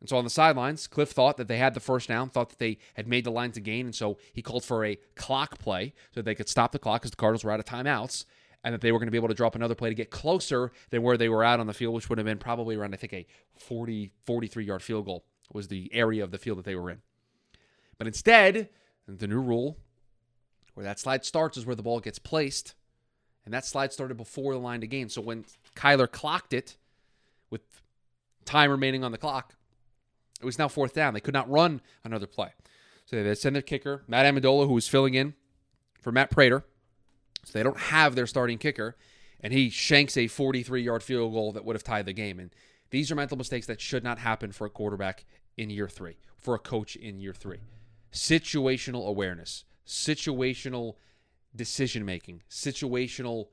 And 0.00 0.08
so 0.08 0.18
on 0.18 0.24
the 0.24 0.30
sidelines, 0.30 0.86
Cliff 0.86 1.12
thought 1.12 1.38
that 1.38 1.48
they 1.48 1.56
had 1.56 1.72
the 1.72 1.80
first 1.80 2.08
down, 2.08 2.28
thought 2.28 2.50
that 2.50 2.58
they 2.58 2.76
had 2.94 3.08
made 3.08 3.24
the 3.24 3.30
line 3.30 3.52
to 3.52 3.60
gain, 3.60 3.86
and 3.86 3.94
so 3.94 4.18
he 4.34 4.42
called 4.42 4.64
for 4.64 4.84
a 4.84 4.98
clock 5.14 5.58
play 5.58 5.94
so 6.10 6.20
that 6.20 6.24
they 6.24 6.34
could 6.34 6.48
stop 6.48 6.72
the 6.72 6.78
clock 6.78 7.00
because 7.00 7.12
the 7.12 7.16
Cardinals 7.16 7.44
were 7.44 7.52
out 7.52 7.60
of 7.60 7.64
timeouts, 7.64 8.26
and 8.62 8.74
that 8.74 8.82
they 8.82 8.92
were 8.92 8.98
going 8.98 9.06
to 9.06 9.12
be 9.12 9.16
able 9.16 9.28
to 9.28 9.34
drop 9.34 9.54
another 9.54 9.74
play 9.74 9.88
to 9.88 9.94
get 9.94 10.10
closer 10.10 10.72
than 10.90 11.02
where 11.02 11.16
they 11.16 11.28
were 11.28 11.44
out 11.44 11.60
on 11.60 11.66
the 11.66 11.72
field, 11.72 11.94
which 11.94 12.10
would 12.10 12.18
have 12.18 12.26
been 12.26 12.36
probably 12.38 12.76
around, 12.76 12.92
I 12.92 12.98
think, 12.98 13.14
a 13.14 13.26
40, 13.56 14.10
43 14.24 14.64
yard 14.64 14.82
field 14.82 15.06
goal 15.06 15.24
was 15.52 15.68
the 15.68 15.88
area 15.94 16.22
of 16.22 16.30
the 16.30 16.38
field 16.38 16.58
that 16.58 16.64
they 16.64 16.74
were 16.74 16.90
in. 16.90 17.00
But 17.96 18.06
instead, 18.06 18.68
the 19.06 19.26
new 19.26 19.40
rule 19.40 19.78
where 20.74 20.84
that 20.84 20.98
slide 20.98 21.24
starts 21.24 21.56
is 21.56 21.66
where 21.66 21.76
the 21.76 21.82
ball 21.82 22.00
gets 22.00 22.18
placed. 22.18 22.74
And 23.44 23.52
that 23.52 23.64
slide 23.64 23.92
started 23.92 24.16
before 24.16 24.52
the 24.52 24.60
line 24.60 24.80
to 24.80 24.86
gain. 24.86 25.08
So 25.08 25.20
when 25.20 25.44
Kyler 25.76 26.10
clocked 26.10 26.52
it 26.52 26.76
with 27.50 27.62
time 28.44 28.70
remaining 28.70 29.04
on 29.04 29.12
the 29.12 29.18
clock, 29.18 29.54
it 30.40 30.44
was 30.44 30.58
now 30.58 30.68
fourth 30.68 30.94
down. 30.94 31.14
They 31.14 31.20
could 31.20 31.34
not 31.34 31.50
run 31.50 31.80
another 32.04 32.26
play. 32.26 32.50
So 33.06 33.22
they 33.22 33.34
send 33.34 33.54
their 33.54 33.62
kicker, 33.62 34.02
Matt 34.08 34.26
Amendola, 34.26 34.66
who 34.66 34.74
was 34.74 34.88
filling 34.88 35.14
in 35.14 35.34
for 36.00 36.10
Matt 36.10 36.30
Prater. 36.30 36.64
So 37.44 37.58
they 37.58 37.62
don't 37.62 37.78
have 37.78 38.14
their 38.14 38.26
starting 38.26 38.58
kicker. 38.58 38.96
And 39.40 39.52
he 39.52 39.68
shanks 39.68 40.16
a 40.16 40.26
43 40.26 40.82
yard 40.82 41.02
field 41.02 41.32
goal 41.32 41.52
that 41.52 41.64
would 41.64 41.76
have 41.76 41.84
tied 41.84 42.06
the 42.06 42.12
game. 42.14 42.40
And 42.40 42.50
these 42.90 43.10
are 43.12 43.14
mental 43.14 43.36
mistakes 43.36 43.66
that 43.66 43.80
should 43.80 44.02
not 44.02 44.18
happen 44.18 44.52
for 44.52 44.66
a 44.66 44.70
quarterback 44.70 45.26
in 45.56 45.68
year 45.68 45.88
three, 45.88 46.16
for 46.38 46.54
a 46.54 46.58
coach 46.58 46.96
in 46.96 47.20
year 47.20 47.34
three. 47.34 47.58
Situational 48.12 49.06
awareness, 49.06 49.64
situational 49.86 50.96
decision 51.54 52.04
making, 52.04 52.42
situational 52.50 53.48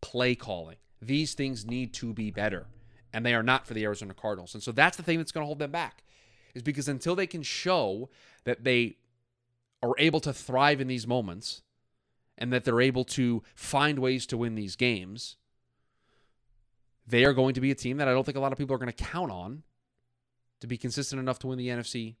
play 0.00 0.34
calling. 0.34 0.76
These 1.00 1.34
things 1.34 1.66
need 1.66 1.94
to 1.94 2.12
be 2.12 2.30
better, 2.30 2.66
and 3.12 3.24
they 3.24 3.34
are 3.34 3.42
not 3.42 3.66
for 3.66 3.74
the 3.74 3.84
Arizona 3.84 4.14
Cardinals. 4.14 4.54
And 4.54 4.62
so 4.62 4.72
that's 4.72 4.96
the 4.96 5.02
thing 5.02 5.18
that's 5.18 5.32
going 5.32 5.42
to 5.42 5.46
hold 5.46 5.58
them 5.58 5.70
back 5.70 6.02
is 6.54 6.62
because 6.62 6.88
until 6.88 7.14
they 7.14 7.26
can 7.26 7.42
show 7.42 8.08
that 8.44 8.64
they 8.64 8.96
are 9.82 9.94
able 9.98 10.20
to 10.20 10.32
thrive 10.32 10.80
in 10.80 10.88
these 10.88 11.06
moments 11.06 11.62
and 12.36 12.52
that 12.52 12.64
they're 12.64 12.80
able 12.80 13.04
to 13.04 13.42
find 13.54 13.98
ways 13.98 14.26
to 14.26 14.36
win 14.36 14.54
these 14.54 14.76
games, 14.76 15.36
they 17.06 17.24
are 17.24 17.32
going 17.32 17.54
to 17.54 17.60
be 17.60 17.70
a 17.70 17.74
team 17.74 17.96
that 17.98 18.08
I 18.08 18.12
don't 18.12 18.24
think 18.24 18.36
a 18.36 18.40
lot 18.40 18.52
of 18.52 18.58
people 18.58 18.74
are 18.74 18.78
going 18.78 18.92
to 18.92 19.04
count 19.04 19.30
on 19.30 19.62
to 20.60 20.66
be 20.66 20.76
consistent 20.76 21.20
enough 21.20 21.38
to 21.40 21.46
win 21.46 21.58
the 21.58 21.68
NFC 21.68 22.16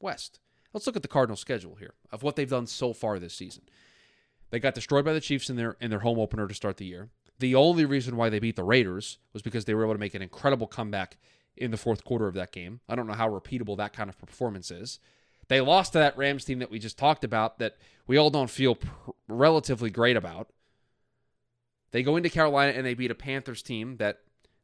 West. 0.00 0.40
Let's 0.72 0.86
look 0.86 0.96
at 0.96 1.02
the 1.02 1.08
Cardinals 1.08 1.40
schedule 1.40 1.76
here 1.76 1.94
of 2.10 2.22
what 2.22 2.36
they've 2.36 2.48
done 2.48 2.66
so 2.66 2.92
far 2.92 3.18
this 3.18 3.34
season. 3.34 3.64
They 4.50 4.58
got 4.58 4.74
destroyed 4.74 5.04
by 5.04 5.12
the 5.12 5.20
Chiefs 5.20 5.50
in 5.50 5.56
their 5.56 5.76
in 5.80 5.90
their 5.90 6.00
home 6.00 6.18
opener 6.18 6.46
to 6.46 6.54
start 6.54 6.76
the 6.76 6.86
year. 6.86 7.08
The 7.38 7.54
only 7.54 7.84
reason 7.84 8.16
why 8.16 8.28
they 8.28 8.38
beat 8.38 8.56
the 8.56 8.64
Raiders 8.64 9.18
was 9.32 9.42
because 9.42 9.64
they 9.64 9.74
were 9.74 9.84
able 9.84 9.94
to 9.94 10.00
make 10.00 10.14
an 10.14 10.22
incredible 10.22 10.66
comeback 10.66 11.16
in 11.56 11.70
the 11.70 11.76
fourth 11.76 12.04
quarter 12.04 12.26
of 12.26 12.34
that 12.34 12.52
game. 12.52 12.80
I 12.88 12.94
don't 12.94 13.06
know 13.06 13.14
how 13.14 13.28
repeatable 13.28 13.76
that 13.78 13.92
kind 13.92 14.08
of 14.08 14.18
performance 14.18 14.70
is. 14.70 15.00
They 15.48 15.60
lost 15.60 15.92
to 15.92 15.98
that 15.98 16.16
Rams 16.16 16.44
team 16.44 16.60
that 16.60 16.70
we 16.70 16.78
just 16.78 16.98
talked 16.98 17.24
about 17.24 17.58
that 17.58 17.76
we 18.06 18.16
all 18.16 18.30
don't 18.30 18.50
feel 18.50 18.76
pr- 18.76 19.10
relatively 19.28 19.90
great 19.90 20.16
about. 20.16 20.50
They 21.90 22.02
go 22.02 22.16
into 22.16 22.30
Carolina 22.30 22.72
and 22.72 22.86
they 22.86 22.94
beat 22.94 23.10
a 23.10 23.14
Panthers 23.14 23.62
team 23.62 23.96
that 23.96 24.20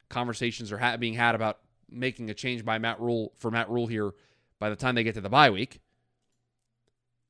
conversations 0.09 0.71
are 0.71 0.77
ha- 0.77 0.97
being 0.97 1.13
had 1.13 1.35
about 1.35 1.59
making 1.89 2.29
a 2.29 2.33
change 2.33 2.65
by 2.65 2.77
Matt 2.79 2.99
Rhule 2.99 3.33
for 3.35 3.51
Matt 3.51 3.69
Rhule 3.69 3.87
here 3.87 4.11
by 4.57 4.69
the 4.69 4.75
time 4.75 4.95
they 4.95 5.03
get 5.03 5.15
to 5.15 5.21
the 5.21 5.29
bye 5.29 5.49
week. 5.49 5.79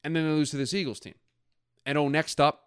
And 0.03 0.15
then 0.15 0.23
they 0.23 0.29
lose 0.29 0.51
to 0.51 0.57
this 0.57 0.73
Eagles 0.73 0.99
team. 0.99 1.15
And 1.85 1.97
oh, 1.97 2.07
next 2.07 2.39
up, 2.39 2.65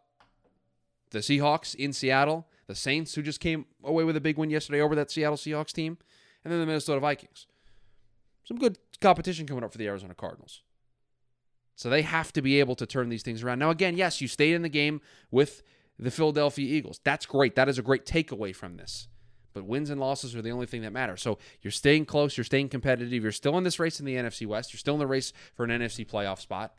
the 1.10 1.20
Seahawks 1.20 1.74
in 1.74 1.92
Seattle, 1.92 2.46
the 2.66 2.74
Saints 2.74 3.14
who 3.14 3.22
just 3.22 3.40
came 3.40 3.66
away 3.84 4.04
with 4.04 4.16
a 4.16 4.20
big 4.20 4.38
win 4.38 4.50
yesterday 4.50 4.80
over 4.80 4.94
that 4.94 5.10
Seattle 5.10 5.36
Seahawks 5.36 5.72
team 5.72 5.98
and 6.44 6.52
then 6.52 6.60
the 6.60 6.66
Minnesota 6.66 7.00
Vikings. 7.00 7.46
Some 8.44 8.58
good 8.58 8.78
competition 9.00 9.46
coming 9.46 9.64
up 9.64 9.72
for 9.72 9.78
the 9.78 9.86
Arizona 9.86 10.14
Cardinals. 10.14 10.62
So 11.76 11.88
they 11.88 12.02
have 12.02 12.32
to 12.34 12.42
be 12.42 12.60
able 12.60 12.74
to 12.76 12.86
turn 12.86 13.08
these 13.08 13.22
things 13.22 13.42
around. 13.42 13.58
Now, 13.58 13.70
again, 13.70 13.96
yes, 13.96 14.20
you 14.20 14.28
stayed 14.28 14.54
in 14.54 14.62
the 14.62 14.68
game 14.68 15.00
with 15.30 15.62
the 15.98 16.10
Philadelphia 16.10 16.66
Eagles. 16.66 17.00
That's 17.04 17.26
great. 17.26 17.54
That 17.54 17.68
is 17.68 17.78
a 17.78 17.82
great 17.82 18.04
takeaway 18.04 18.54
from 18.54 18.76
this. 18.76 19.08
But 19.52 19.64
wins 19.64 19.90
and 19.90 20.00
losses 20.00 20.34
are 20.34 20.42
the 20.42 20.50
only 20.50 20.66
thing 20.66 20.82
that 20.82 20.92
matter. 20.92 21.16
So 21.16 21.38
you're 21.60 21.70
staying 21.70 22.06
close, 22.06 22.36
you're 22.36 22.44
staying 22.44 22.70
competitive, 22.70 23.22
you're 23.22 23.32
still 23.32 23.58
in 23.58 23.64
this 23.64 23.78
race 23.78 24.00
in 24.00 24.06
the 24.06 24.16
NFC 24.16 24.46
West, 24.46 24.72
you're 24.72 24.78
still 24.78 24.94
in 24.94 25.00
the 25.00 25.06
race 25.06 25.32
for 25.54 25.64
an 25.64 25.70
NFC 25.70 26.08
playoff 26.08 26.40
spot. 26.40 26.74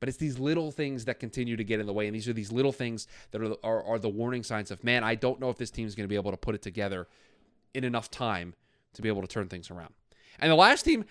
But 0.00 0.08
it's 0.08 0.18
these 0.18 0.38
little 0.38 0.70
things 0.70 1.06
that 1.06 1.18
continue 1.18 1.56
to 1.56 1.64
get 1.64 1.80
in 1.80 1.86
the 1.86 1.92
way. 1.92 2.06
And 2.06 2.14
these 2.14 2.28
are 2.28 2.32
these 2.32 2.52
little 2.52 2.72
things 2.72 3.08
that 3.32 3.42
are, 3.42 3.54
are, 3.64 3.82
are 3.82 3.98
the 3.98 4.08
warning 4.08 4.42
signs 4.42 4.70
of, 4.70 4.84
man, 4.84 5.02
I 5.02 5.14
don't 5.14 5.40
know 5.40 5.50
if 5.50 5.58
this 5.58 5.70
team 5.70 5.86
is 5.86 5.94
going 5.94 6.04
to 6.04 6.08
be 6.08 6.14
able 6.14 6.30
to 6.30 6.36
put 6.36 6.54
it 6.54 6.62
together 6.62 7.08
in 7.74 7.84
enough 7.84 8.10
time 8.10 8.54
to 8.94 9.02
be 9.02 9.08
able 9.08 9.22
to 9.22 9.28
turn 9.28 9.48
things 9.48 9.70
around. 9.70 9.94
And 10.38 10.50
the 10.50 10.56
last 10.56 10.84
team, 10.84 11.04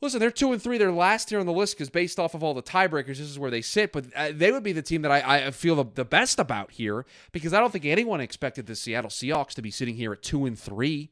listen, 0.00 0.20
they're 0.20 0.30
two 0.30 0.52
and 0.52 0.62
three. 0.62 0.76
They're 0.76 0.92
last 0.92 1.30
here 1.30 1.40
on 1.40 1.46
the 1.46 1.52
list 1.52 1.76
because 1.76 1.88
based 1.88 2.18
off 2.18 2.34
of 2.34 2.42
all 2.42 2.52
the 2.52 2.62
tiebreakers, 2.62 3.06
this 3.06 3.20
is 3.20 3.38
where 3.38 3.50
they 3.50 3.62
sit. 3.62 3.92
But 3.92 4.06
uh, 4.14 4.30
they 4.32 4.52
would 4.52 4.62
be 4.62 4.72
the 4.72 4.82
team 4.82 5.02
that 5.02 5.10
I, 5.10 5.46
I 5.46 5.50
feel 5.50 5.76
the, 5.76 5.86
the 5.94 6.04
best 6.04 6.38
about 6.38 6.72
here 6.72 7.06
because 7.32 7.54
I 7.54 7.60
don't 7.60 7.72
think 7.72 7.86
anyone 7.86 8.20
expected 8.20 8.66
the 8.66 8.76
Seattle 8.76 9.10
Seahawks 9.10 9.54
to 9.54 9.62
be 9.62 9.70
sitting 9.70 9.96
here 9.96 10.12
at 10.12 10.22
two 10.22 10.44
and 10.44 10.58
three 10.58 11.10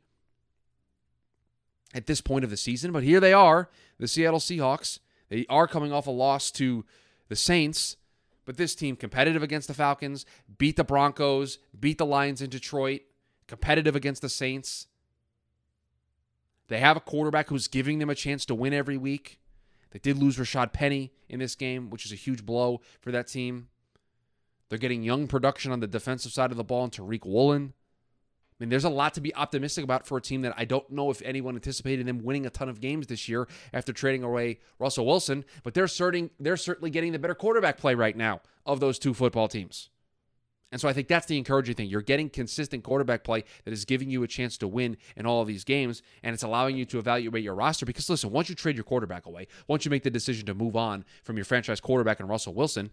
at 1.94 2.06
this 2.06 2.20
point 2.20 2.44
of 2.44 2.50
the 2.50 2.56
season. 2.56 2.92
But 2.92 3.02
here 3.02 3.20
they 3.20 3.32
are, 3.32 3.70
the 3.98 4.08
Seattle 4.08 4.40
Seahawks. 4.40 4.98
They 5.32 5.46
are 5.48 5.66
coming 5.66 5.94
off 5.94 6.06
a 6.06 6.10
loss 6.10 6.50
to 6.50 6.84
the 7.28 7.36
Saints. 7.36 7.96
But 8.44 8.58
this 8.58 8.74
team, 8.74 8.96
competitive 8.96 9.42
against 9.42 9.66
the 9.66 9.72
Falcons, 9.72 10.26
beat 10.58 10.76
the 10.76 10.84
Broncos, 10.84 11.56
beat 11.78 11.96
the 11.96 12.04
Lions 12.04 12.42
in 12.42 12.50
Detroit, 12.50 13.00
competitive 13.48 13.96
against 13.96 14.20
the 14.20 14.28
Saints. 14.28 14.88
They 16.68 16.80
have 16.80 16.98
a 16.98 17.00
quarterback 17.00 17.48
who's 17.48 17.66
giving 17.66 17.98
them 17.98 18.10
a 18.10 18.14
chance 18.14 18.44
to 18.44 18.54
win 18.54 18.74
every 18.74 18.98
week. 18.98 19.40
They 19.92 19.98
did 19.98 20.18
lose 20.18 20.36
Rashad 20.36 20.74
Penny 20.74 21.14
in 21.30 21.38
this 21.38 21.54
game, 21.54 21.88
which 21.88 22.04
is 22.04 22.12
a 22.12 22.16
huge 22.16 22.44
blow 22.44 22.82
for 23.00 23.10
that 23.10 23.26
team. 23.26 23.68
They're 24.68 24.78
getting 24.78 25.02
young 25.02 25.28
production 25.28 25.72
on 25.72 25.80
the 25.80 25.86
defensive 25.86 26.32
side 26.32 26.50
of 26.50 26.58
the 26.58 26.64
ball 26.64 26.84
and 26.84 26.92
Tariq 26.92 27.24
Woolen. 27.24 27.72
Mean, 28.62 28.70
there's 28.70 28.84
a 28.84 28.90
lot 28.90 29.14
to 29.14 29.20
be 29.20 29.34
optimistic 29.34 29.82
about 29.82 30.06
for 30.06 30.16
a 30.16 30.22
team 30.22 30.42
that 30.42 30.54
I 30.56 30.64
don't 30.64 30.88
know 30.88 31.10
if 31.10 31.20
anyone 31.22 31.56
anticipated 31.56 32.06
them 32.06 32.22
winning 32.22 32.46
a 32.46 32.50
ton 32.50 32.68
of 32.68 32.80
games 32.80 33.08
this 33.08 33.28
year 33.28 33.48
after 33.72 33.92
trading 33.92 34.22
away 34.22 34.60
Russell 34.78 35.04
Wilson, 35.04 35.44
but 35.64 35.74
they're 35.74 35.88
certain 35.88 36.30
they're 36.38 36.56
certainly 36.56 36.90
getting 36.90 37.10
the 37.10 37.18
better 37.18 37.34
quarterback 37.34 37.76
play 37.76 37.96
right 37.96 38.16
now 38.16 38.40
of 38.64 38.78
those 38.78 39.00
two 39.00 39.14
football 39.14 39.48
teams. 39.48 39.90
And 40.70 40.80
so 40.80 40.88
I 40.88 40.94
think 40.94 41.08
that's 41.08 41.26
the 41.26 41.36
encouraging 41.36 41.74
thing. 41.74 41.88
You're 41.88 42.00
getting 42.00 42.30
consistent 42.30 42.82
quarterback 42.82 43.24
play 43.24 43.44
that 43.64 43.72
is 43.72 43.84
giving 43.84 44.08
you 44.08 44.22
a 44.22 44.28
chance 44.28 44.56
to 44.58 44.68
win 44.68 44.96
in 45.16 45.26
all 45.26 45.42
of 45.42 45.46
these 45.48 45.64
games, 45.64 46.00
and 46.22 46.32
it's 46.32 46.42
allowing 46.42 46.76
you 46.76 46.86
to 46.86 46.98
evaluate 46.98 47.44
your 47.44 47.54
roster. 47.54 47.84
Because 47.84 48.08
listen, 48.08 48.30
once 48.30 48.48
you 48.48 48.54
trade 48.54 48.76
your 48.76 48.84
quarterback 48.84 49.26
away, 49.26 49.48
once 49.68 49.84
you 49.84 49.90
make 49.90 50.02
the 50.02 50.10
decision 50.10 50.46
to 50.46 50.54
move 50.54 50.74
on 50.74 51.04
from 51.24 51.36
your 51.36 51.44
franchise 51.44 51.80
quarterback 51.80 52.20
and 52.20 52.28
Russell 52.28 52.54
Wilson, 52.54 52.90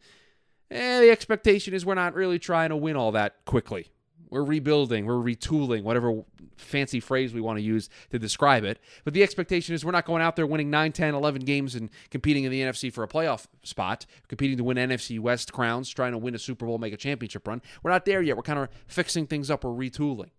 eh, 0.71 0.99
the 0.99 1.09
expectation 1.09 1.73
is 1.73 1.85
we're 1.85 1.95
not 1.95 2.15
really 2.15 2.37
trying 2.37 2.69
to 2.69 2.75
win 2.75 2.97
all 2.97 3.13
that 3.13 3.45
quickly. 3.45 3.87
We're 4.29 4.43
rebuilding, 4.43 5.05
we're 5.05 5.15
retooling, 5.15 5.83
whatever 5.83 6.23
fancy 6.57 6.99
phrase 6.99 7.33
we 7.33 7.41
want 7.41 7.57
to 7.57 7.63
use 7.63 7.89
to 8.11 8.19
describe 8.19 8.63
it. 8.63 8.79
But 9.03 9.13
the 9.13 9.23
expectation 9.23 9.73
is 9.73 9.83
we're 9.83 9.91
not 9.91 10.05
going 10.05 10.21
out 10.21 10.35
there 10.35 10.45
winning 10.45 10.69
9, 10.69 10.91
10, 10.91 11.15
11 11.15 11.43
games 11.43 11.75
and 11.75 11.89
competing 12.11 12.43
in 12.43 12.51
the 12.51 12.61
NFC 12.61 12.91
for 12.93 13.03
a 13.03 13.07
playoff 13.07 13.45
spot, 13.63 14.05
competing 14.27 14.57
to 14.57 14.63
win 14.63 14.77
NFC 14.77 15.19
West 15.19 15.51
crowns, 15.51 15.89
trying 15.89 16.11
to 16.11 16.17
win 16.17 16.35
a 16.35 16.39
Super 16.39 16.65
Bowl, 16.65 16.77
make 16.77 16.93
a 16.93 16.97
championship 16.97 17.47
run. 17.47 17.61
We're 17.81 17.91
not 17.91 18.05
there 18.05 18.21
yet. 18.21 18.37
We're 18.37 18.43
kind 18.43 18.59
of 18.59 18.69
fixing 18.87 19.27
things 19.27 19.49
up 19.49 19.65
or 19.65 19.75
retooling. 19.75 20.29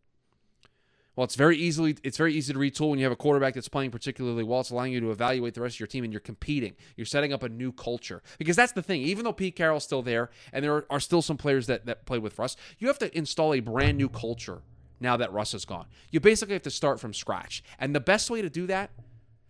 Well, 1.20 1.26
it's 1.26 1.34
very 1.34 1.58
easily 1.58 1.98
it's 2.02 2.16
very 2.16 2.32
easy 2.32 2.54
to 2.54 2.58
retool 2.58 2.88
when 2.88 2.98
you 2.98 3.04
have 3.04 3.12
a 3.12 3.16
quarterback 3.16 3.52
that's 3.52 3.68
playing 3.68 3.90
particularly 3.90 4.42
well. 4.42 4.60
It's 4.60 4.70
allowing 4.70 4.94
you 4.94 5.00
to 5.00 5.10
evaluate 5.10 5.52
the 5.52 5.60
rest 5.60 5.76
of 5.76 5.80
your 5.80 5.86
team 5.86 6.02
and 6.02 6.10
you're 6.10 6.18
competing. 6.18 6.76
You're 6.96 7.04
setting 7.04 7.34
up 7.34 7.42
a 7.42 7.50
new 7.50 7.72
culture. 7.72 8.22
Because 8.38 8.56
that's 8.56 8.72
the 8.72 8.80
thing. 8.80 9.02
Even 9.02 9.24
though 9.24 9.34
Pete 9.34 9.54
Carroll's 9.54 9.84
still 9.84 10.00
there 10.00 10.30
and 10.50 10.64
there 10.64 10.86
are 10.90 10.98
still 10.98 11.20
some 11.20 11.36
players 11.36 11.66
that, 11.66 11.84
that 11.84 12.06
play 12.06 12.18
with 12.18 12.38
Russ, 12.38 12.56
you 12.78 12.86
have 12.88 12.98
to 13.00 13.14
install 13.14 13.52
a 13.52 13.60
brand 13.60 13.98
new 13.98 14.08
culture 14.08 14.62
now 14.98 15.18
that 15.18 15.30
Russ 15.30 15.52
is 15.52 15.66
gone. 15.66 15.84
You 16.10 16.20
basically 16.20 16.54
have 16.54 16.62
to 16.62 16.70
start 16.70 16.98
from 16.98 17.12
scratch. 17.12 17.62
And 17.78 17.94
the 17.94 18.00
best 18.00 18.30
way 18.30 18.40
to 18.40 18.48
do 18.48 18.66
that, 18.68 18.88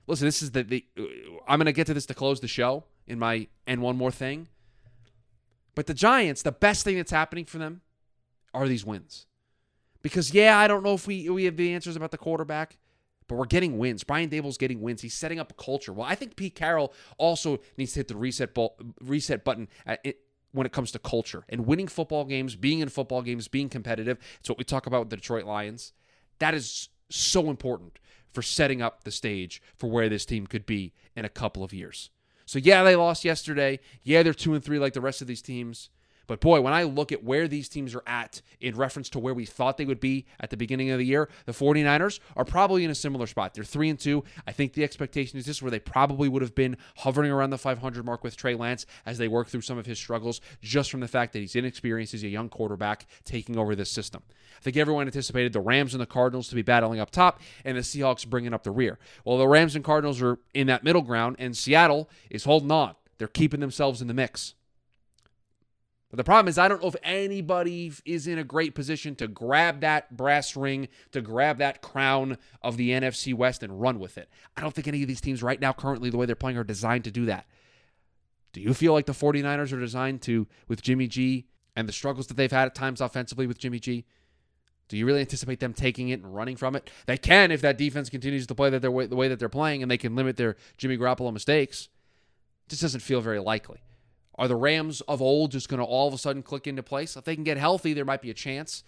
listen, 0.09 0.27
this 0.27 0.43
is 0.43 0.51
the, 0.51 0.65
the 0.65 0.85
I'm 1.47 1.61
gonna 1.61 1.71
get 1.71 1.87
to 1.87 1.95
this 1.95 2.07
to 2.07 2.15
close 2.15 2.41
the 2.41 2.49
show 2.49 2.83
in 3.07 3.21
my 3.21 3.47
and 3.69 3.81
one 3.81 3.97
more 3.97 4.11
thing. 4.11 4.49
But 5.77 5.87
the 5.87 5.95
Giants, 5.95 6.43
the 6.43 6.51
best 6.51 6.83
thing 6.83 6.97
that's 6.97 7.13
happening 7.13 7.45
for 7.45 7.59
them 7.59 7.83
are 8.53 8.67
these 8.67 8.85
wins. 8.85 9.27
Because 10.03 10.33
yeah, 10.33 10.59
I 10.59 10.67
don't 10.67 10.83
know 10.83 10.95
if 10.95 11.07
we 11.07 11.29
we 11.29 11.45
have 11.45 11.57
the 11.57 11.75
answers 11.75 11.97
about 11.97 12.11
the 12.11 12.19
quarterback, 12.19 12.79
but 13.29 13.37
we're 13.37 13.47
getting 13.47 13.79
wins. 13.79 14.03
Brian 14.03 14.29
Daboll's 14.29 14.59
getting 14.59 14.81
wins. 14.81 15.03
He's 15.03 15.15
setting 15.15 15.39
up 15.39 15.51
a 15.51 15.55
culture. 15.63 15.93
Well, 15.93 16.07
I 16.07 16.15
think 16.15 16.37
Pete 16.37 16.55
Carroll 16.55 16.93
also 17.19 17.61
needs 17.77 17.93
to 17.93 18.01
hit 18.01 18.09
the 18.09 18.17
reset 18.17 18.57
reset 19.01 19.45
button 19.45 19.69
it, 20.05 20.21
when 20.53 20.67
it 20.67 20.73
comes 20.73 20.91
to 20.93 20.99
culture 20.99 21.45
and 21.49 21.67
winning 21.67 21.89
football 21.89 22.25
games, 22.25 22.57
being 22.57 22.81
in 22.81 22.89
football 22.89 23.23
games, 23.23 23.49
being 23.49 23.69
competitive. 23.69 24.19
It's 24.41 24.49
what 24.49 24.59
we 24.59 24.65
talk 24.65 24.87
about 24.87 25.01
with 25.01 25.11
the 25.11 25.17
Detroit 25.17 25.45
Lions. 25.45 25.93
That 26.39 26.55
is 26.55 26.89
so 27.09 27.51
important 27.51 27.99
for 28.33 28.43
setting 28.43 28.81
up 28.81 29.05
the 29.05 29.11
stage 29.11 29.61
for 29.77 29.91
where 29.91 30.09
this 30.09 30.25
team 30.25 30.47
could 30.47 30.65
be 30.67 30.93
in 31.17 31.25
a 31.25 31.29
couple 31.29 31.63
of 31.65 31.73
years. 31.73 32.11
So 32.47 32.59
yeah, 32.59 32.83
they 32.83 32.97
lost 32.97 33.25
yesterday. 33.25 33.79
Yeah, 34.03 34.23
they're 34.23 34.35
2 34.35 34.55
and 34.55 34.65
3 34.65 34.79
like 34.79 34.93
the 34.93 35.01
rest 35.01 35.21
of 35.21 35.29
these 35.29 35.43
teams. 35.43 35.91
But 36.31 36.39
boy, 36.39 36.61
when 36.61 36.73
I 36.73 36.85
look 36.85 37.11
at 37.11 37.25
where 37.25 37.49
these 37.49 37.69
teams 37.69 37.93
are 37.93 38.05
at 38.07 38.41
in 38.61 38.77
reference 38.77 39.09
to 39.09 39.19
where 39.19 39.35
we 39.35 39.45
thought 39.45 39.79
they 39.79 39.85
would 39.85 39.99
be 39.99 40.27
at 40.39 40.51
the 40.51 40.57
beginning 40.57 40.91
of 40.91 41.01
the 41.01 41.05
year, 41.05 41.29
the 41.45 41.51
49ers 41.51 42.21
are 42.37 42.45
probably 42.45 42.85
in 42.85 42.91
a 42.93 42.95
similar 42.95 43.27
spot. 43.27 43.53
They're 43.53 43.65
3 43.65 43.91
and 43.91 43.99
2. 43.99 44.23
I 44.47 44.53
think 44.53 44.75
the 44.75 44.85
expectation 44.85 45.41
is 45.41 45.47
this 45.47 45.61
where 45.61 45.73
they 45.73 45.81
probably 45.81 46.29
would 46.29 46.43
have 46.43 46.55
been 46.55 46.77
hovering 46.99 47.33
around 47.33 47.51
the 47.51 47.59
500 47.59 48.05
mark 48.05 48.23
with 48.23 48.37
Trey 48.37 48.55
Lance 48.55 48.87
as 49.05 49.19
they 49.19 49.27
work 49.27 49.49
through 49.49 49.63
some 49.63 49.77
of 49.77 49.87
his 49.87 49.99
struggles 49.99 50.41
just 50.63 50.89
from 50.93 51.01
the 51.01 51.09
fact 51.09 51.33
that 51.33 51.41
he's 51.41 51.57
inexperienced, 51.57 52.13
he's 52.13 52.23
a 52.23 52.29
young 52.29 52.49
quarterback 52.49 53.07
taking 53.25 53.59
over 53.59 53.75
this 53.75 53.91
system. 53.91 54.23
I 54.57 54.63
think 54.63 54.77
everyone 54.77 55.09
anticipated 55.09 55.53
the 55.53 55.59
Rams 55.59 55.95
and 55.95 56.01
the 56.01 56.07
Cardinals 56.07 56.47
to 56.51 56.55
be 56.55 56.63
battling 56.63 57.01
up 57.01 57.11
top 57.11 57.41
and 57.65 57.77
the 57.77 57.81
Seahawks 57.81 58.25
bringing 58.25 58.55
up 58.55 58.63
the 58.63 58.71
rear. 58.71 59.01
Well, 59.25 59.37
the 59.37 59.49
Rams 59.49 59.75
and 59.75 59.85
Cardinals 59.85 60.23
are 60.23 60.39
in 60.55 60.69
that 60.69 60.85
middle 60.85 61.03
ground 61.03 61.35
and 61.41 61.57
Seattle 61.57 62.09
is 62.31 62.45
holding 62.45 62.71
on. 62.71 62.95
They're 63.19 63.27
keeping 63.27 63.59
themselves 63.59 64.01
in 64.01 64.07
the 64.07 64.15
mix. 64.15 64.55
But 66.11 66.17
the 66.17 66.25
problem 66.25 66.49
is, 66.49 66.59
I 66.59 66.67
don't 66.67 66.83
know 66.83 66.89
if 66.89 66.97
anybody 67.05 67.93
is 68.05 68.27
in 68.27 68.37
a 68.39 68.45
great 68.45 68.75
position 68.75 69.15
to 69.17 69.29
grab 69.29 69.81
that 69.81 70.17
brass 70.17 70.57
ring, 70.57 70.89
to 71.13 71.21
grab 71.21 71.59
that 71.59 71.83
crown 71.83 72.37
of 72.63 72.77
the 72.77 72.91
NFC 72.91 73.33
West 73.33 73.63
and 73.63 73.81
run 73.81 74.01
with 74.01 74.19
it. 74.19 74.29
I 74.57 74.61
don't 74.61 74.75
think 74.75 74.89
any 74.89 75.03
of 75.03 75.09
these 75.09 75.21
teams 75.21 75.41
right 75.41 75.61
now, 75.61 75.73
currently, 75.73 76.11
the 76.11 76.17
way 76.17 76.27
they're 76.27 76.35
playing, 76.35 76.59
are 76.59 76.65
designed 76.65 77.05
to 77.05 77.13
do 77.13 77.27
that. 77.27 77.47
Do 78.53 78.61
you 78.61 78.75
feel 78.75 78.93
like 78.93 79.07
the 79.07 79.13
49ers 79.13 79.73
are 79.73 79.79
designed 79.79 80.23
to, 80.23 80.49
with 80.67 80.83
Jimmy 80.83 81.07
G 81.07 81.47
and 81.77 81.89
the 81.89 81.93
struggles 81.93 82.27
that 82.27 82.37
they've 82.37 82.51
had 82.51 82.67
at 82.67 82.75
times 82.75 83.01
offensively 83.01 83.47
with 83.47 83.59
Jimmy 83.59 83.79
G? 83.79 84.05
Do 84.89 84.97
you 84.97 85.07
really 85.07 85.21
anticipate 85.21 85.61
them 85.61 85.73
taking 85.73 86.09
it 86.09 86.21
and 86.21 86.35
running 86.35 86.57
from 86.57 86.75
it? 86.75 86.91
They 87.07 87.17
can 87.17 87.53
if 87.53 87.61
that 87.61 87.79
defense 87.79 88.11
continues 88.11 88.49
to 88.49 88.57
play 88.57 88.71
the 88.77 88.91
way 88.91 89.29
that 89.29 89.39
they're 89.39 89.49
playing 89.49 89.83
and 89.83 89.89
they 89.89 89.97
can 89.97 90.17
limit 90.17 90.37
their 90.37 90.57
Jimmy 90.77 90.99
Garoppolo 90.99 91.33
mistakes. 91.33 91.89
It 92.67 92.71
just 92.71 92.83
doesn't 92.83 92.99
feel 92.99 93.21
very 93.21 93.39
likely. 93.39 93.79
Are 94.41 94.49
the 94.49 94.57
Rams 94.57 95.03
of 95.03 95.21
old 95.21 95.53
just 95.53 95.69
going 95.69 95.81
to 95.81 95.85
all 95.85 96.09
of 96.09 96.15
a 96.15 96.19
sudden 96.19 96.43
click 96.43 96.67
into 96.67 96.83
place? 96.83 97.15
If 97.15 97.25
they 97.25 97.35
can 97.35 97.45
get 97.45 97.59
healthy, 97.59 97.93
there 97.93 98.07
might 98.07 98.23
be 98.23 98.31
a 98.31 98.35
chance. 98.35 98.83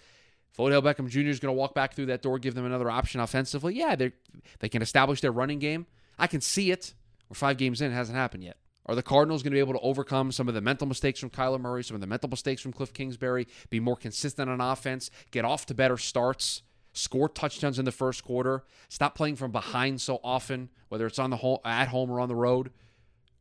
If 0.50 0.58
Odell 0.58 0.80
Beckham 0.80 1.10
Jr. 1.10 1.28
is 1.28 1.40
going 1.40 1.54
to 1.54 1.58
walk 1.58 1.74
back 1.74 1.92
through 1.92 2.06
that 2.06 2.22
door, 2.22 2.38
give 2.38 2.54
them 2.54 2.64
another 2.64 2.90
option 2.90 3.20
offensively, 3.20 3.74
yeah, 3.74 3.94
they 3.94 4.12
they 4.60 4.70
can 4.70 4.80
establish 4.80 5.20
their 5.20 5.30
running 5.30 5.58
game. 5.58 5.86
I 6.18 6.26
can 6.26 6.40
see 6.40 6.70
it. 6.70 6.94
We're 7.28 7.34
five 7.34 7.58
games 7.58 7.82
in, 7.82 7.92
it 7.92 7.94
hasn't 7.94 8.16
happened 8.16 8.44
yet. 8.44 8.56
Are 8.86 8.94
the 8.94 9.02
Cardinals 9.02 9.42
going 9.42 9.52
to 9.52 9.56
be 9.56 9.60
able 9.60 9.74
to 9.74 9.80
overcome 9.80 10.32
some 10.32 10.48
of 10.48 10.54
the 10.54 10.62
mental 10.62 10.86
mistakes 10.86 11.20
from 11.20 11.28
Kyler 11.28 11.60
Murray, 11.60 11.84
some 11.84 11.96
of 11.96 12.00
the 12.00 12.06
mental 12.06 12.30
mistakes 12.30 12.62
from 12.62 12.72
Cliff 12.72 12.94
Kingsbury, 12.94 13.46
be 13.68 13.78
more 13.78 13.96
consistent 13.96 14.48
on 14.48 14.60
offense, 14.60 15.10
get 15.32 15.44
off 15.44 15.66
to 15.66 15.74
better 15.74 15.98
starts, 15.98 16.62
score 16.94 17.28
touchdowns 17.28 17.78
in 17.78 17.84
the 17.84 17.92
first 17.92 18.24
quarter, 18.24 18.64
stop 18.88 19.14
playing 19.14 19.36
from 19.36 19.52
behind 19.52 20.00
so 20.00 20.18
often, 20.24 20.70
whether 20.88 21.06
it's 21.06 21.18
on 21.18 21.28
the 21.28 21.36
home, 21.36 21.58
at 21.62 21.88
home 21.88 22.10
or 22.10 22.20
on 22.20 22.28
the 22.28 22.34
road? 22.34 22.70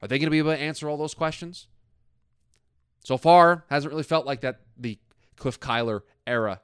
Are 0.02 0.08
they 0.10 0.20
going 0.20 0.28
to 0.28 0.32
be 0.32 0.40
able 0.40 0.52
to 0.52 0.60
answer 0.60 0.90
all 0.90 0.98
those 0.98 1.14
questions? 1.14 1.68
So 3.04 3.18
far, 3.18 3.66
hasn't 3.70 3.92
really 3.92 4.04
felt 4.04 4.26
like 4.26 4.42
that 4.42 4.62
the 4.78 5.00
Cliff 5.36 5.60
Kyler 5.60 6.02
era 6.28 6.62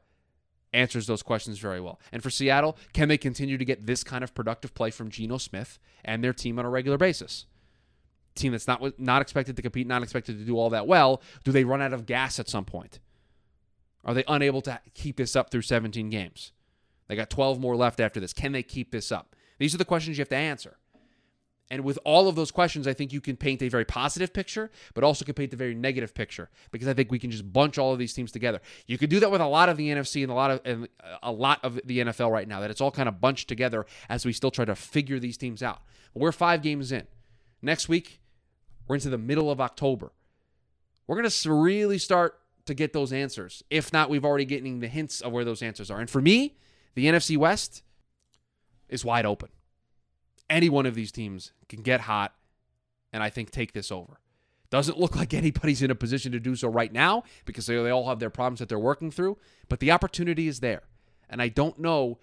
answers 0.73 1.07
those 1.07 1.23
questions 1.23 1.57
very 1.57 1.81
well. 1.81 1.99
And 2.11 2.21
for 2.21 2.29
Seattle, 2.29 2.77
can 2.93 3.09
they 3.09 3.17
continue 3.17 3.57
to 3.57 3.65
get 3.65 3.85
this 3.85 4.03
kind 4.03 4.23
of 4.23 4.35
productive 4.35 4.73
play 4.73 4.91
from 4.91 5.09
Geno 5.09 5.37
Smith 5.37 5.79
and 6.05 6.23
their 6.23 6.33
team 6.33 6.59
on 6.59 6.65
a 6.65 6.69
regular 6.69 6.97
basis? 6.97 7.45
Team 8.35 8.51
that's 8.51 8.67
not 8.67 8.99
not 8.99 9.23
expected 9.23 9.55
to 9.55 9.61
compete, 9.63 9.87
not 9.87 10.03
expected 10.03 10.37
to 10.37 10.45
do 10.45 10.57
all 10.57 10.69
that 10.69 10.85
well. 10.85 11.21
Do 11.43 11.51
they 11.51 11.63
run 11.63 11.81
out 11.81 11.93
of 11.93 12.05
gas 12.05 12.39
at 12.39 12.49
some 12.49 12.65
point? 12.65 12.99
Are 14.05 14.13
they 14.13 14.23
unable 14.27 14.61
to 14.61 14.79
keep 14.93 15.17
this 15.17 15.35
up 15.35 15.49
through 15.49 15.63
17 15.63 16.09
games? 16.09 16.51
They 17.07 17.15
got 17.15 17.31
12 17.31 17.59
more 17.59 17.75
left 17.75 17.99
after 17.99 18.19
this. 18.19 18.33
Can 18.33 18.51
they 18.51 18.63
keep 18.63 18.91
this 18.91 19.11
up? 19.11 19.35
These 19.57 19.73
are 19.73 19.79
the 19.79 19.85
questions 19.85 20.17
you 20.17 20.21
have 20.21 20.29
to 20.29 20.35
answer. 20.35 20.77
And 21.69 21.83
with 21.83 21.99
all 22.05 22.29
of 22.29 22.35
those 22.35 22.49
questions, 22.49 22.87
I 22.87 22.93
think 22.93 23.11
you 23.11 23.19
can 23.19 23.35
paint 23.35 23.61
a 23.61 23.67
very 23.67 23.83
positive 23.83 24.31
picture, 24.31 24.71
but 24.93 25.03
also 25.03 25.25
can 25.25 25.33
paint 25.33 25.53
a 25.53 25.57
very 25.57 25.75
negative 25.75 26.13
picture 26.13 26.49
because 26.71 26.87
I 26.87 26.93
think 26.93 27.11
we 27.11 27.19
can 27.19 27.29
just 27.29 27.51
bunch 27.51 27.77
all 27.77 27.91
of 27.91 27.99
these 27.99 28.13
teams 28.13 28.31
together. 28.31 28.61
You 28.85 28.97
could 28.97 29.09
do 29.09 29.19
that 29.19 29.31
with 29.31 29.41
a 29.41 29.47
lot 29.47 29.67
of 29.67 29.75
the 29.75 29.89
NFC 29.89 30.23
and 30.23 30.31
a 30.31 30.35
lot 30.35 30.51
of 30.51 30.61
and 30.63 30.87
a 31.21 31.31
lot 31.31 31.59
of 31.63 31.79
the 31.83 31.99
NFL 31.99 32.31
right 32.31 32.47
now. 32.47 32.61
That 32.61 32.71
it's 32.71 32.79
all 32.79 32.91
kind 32.91 33.09
of 33.09 33.19
bunched 33.19 33.49
together 33.49 33.85
as 34.07 34.25
we 34.25 34.31
still 34.31 34.51
try 34.51 34.63
to 34.63 34.75
figure 34.75 35.19
these 35.19 35.37
teams 35.37 35.61
out. 35.61 35.81
We're 36.13 36.31
five 36.31 36.61
games 36.61 36.91
in. 36.91 37.05
Next 37.61 37.89
week, 37.89 38.21
we're 38.87 38.95
into 38.95 39.09
the 39.09 39.17
middle 39.17 39.51
of 39.51 39.59
October. 39.59 40.13
We're 41.05 41.21
to 41.21 41.53
really 41.53 41.97
start 41.97 42.39
to 42.65 42.73
get 42.73 42.93
those 42.93 43.11
answers. 43.11 43.63
If 43.69 43.91
not, 43.91 44.09
we've 44.09 44.25
already 44.25 44.45
getting 44.45 44.79
the 44.79 44.87
hints 44.87 45.21
of 45.21 45.31
where 45.31 45.45
those 45.45 45.61
answers 45.61 45.91
are. 45.91 45.99
And 45.99 46.09
for 46.09 46.21
me, 46.21 46.57
the 46.95 47.05
NFC 47.05 47.37
West 47.37 47.81
is 48.89 49.03
wide 49.03 49.25
open 49.25 49.49
any 50.49 50.69
one 50.69 50.85
of 50.85 50.95
these 50.95 51.11
teams 51.11 51.51
can 51.69 51.81
get 51.81 52.01
hot 52.01 52.33
and 53.13 53.23
I 53.23 53.29
think 53.29 53.51
take 53.51 53.73
this 53.73 53.91
over. 53.91 54.19
Doesn't 54.69 54.99
look 54.99 55.15
like 55.15 55.33
anybody's 55.33 55.81
in 55.81 55.91
a 55.91 55.95
position 55.95 56.31
to 56.31 56.39
do 56.39 56.55
so 56.55 56.67
right 56.67 56.91
now 56.91 57.23
because 57.45 57.65
they, 57.65 57.89
all 57.89 58.07
have 58.09 58.19
their 58.19 58.29
problems 58.29 58.59
that 58.59 58.69
they're 58.69 58.79
working 58.79 59.11
through, 59.11 59.37
but 59.69 59.79
the 59.79 59.91
opportunity 59.91 60.47
is 60.47 60.59
there. 60.59 60.83
And 61.29 61.41
I 61.41 61.49
don't 61.49 61.79
know 61.79 62.19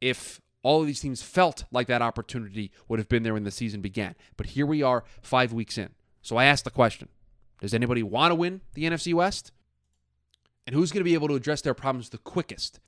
if 0.00 0.40
all 0.62 0.80
of 0.80 0.86
these 0.86 1.00
teams 1.00 1.22
felt 1.22 1.64
like 1.72 1.86
that 1.86 2.02
opportunity 2.02 2.70
would 2.88 2.98
have 2.98 3.08
been 3.08 3.22
there 3.22 3.34
when 3.34 3.44
the 3.44 3.50
season 3.50 3.80
began. 3.80 4.14
But 4.36 4.48
here 4.48 4.66
we 4.66 4.82
are, 4.82 5.04
five 5.22 5.52
weeks 5.52 5.78
in. 5.78 5.90
So 6.22 6.36
I 6.36 6.44
asked 6.44 6.64
the 6.64 6.70
question 6.70 7.08
Does 7.60 7.74
anybody 7.74 8.02
want 8.02 8.30
to 8.30 8.34
win 8.34 8.60
the 8.74 8.84
NFC 8.84 9.14
West? 9.14 9.52
And 10.66 10.74
who's 10.74 10.92
going 10.92 11.00
to 11.00 11.08
be 11.08 11.14
able 11.14 11.28
to 11.28 11.34
address 11.34 11.62
their 11.62 11.74
problems 11.74 12.10
the 12.10 12.18
quickest? 12.18 12.78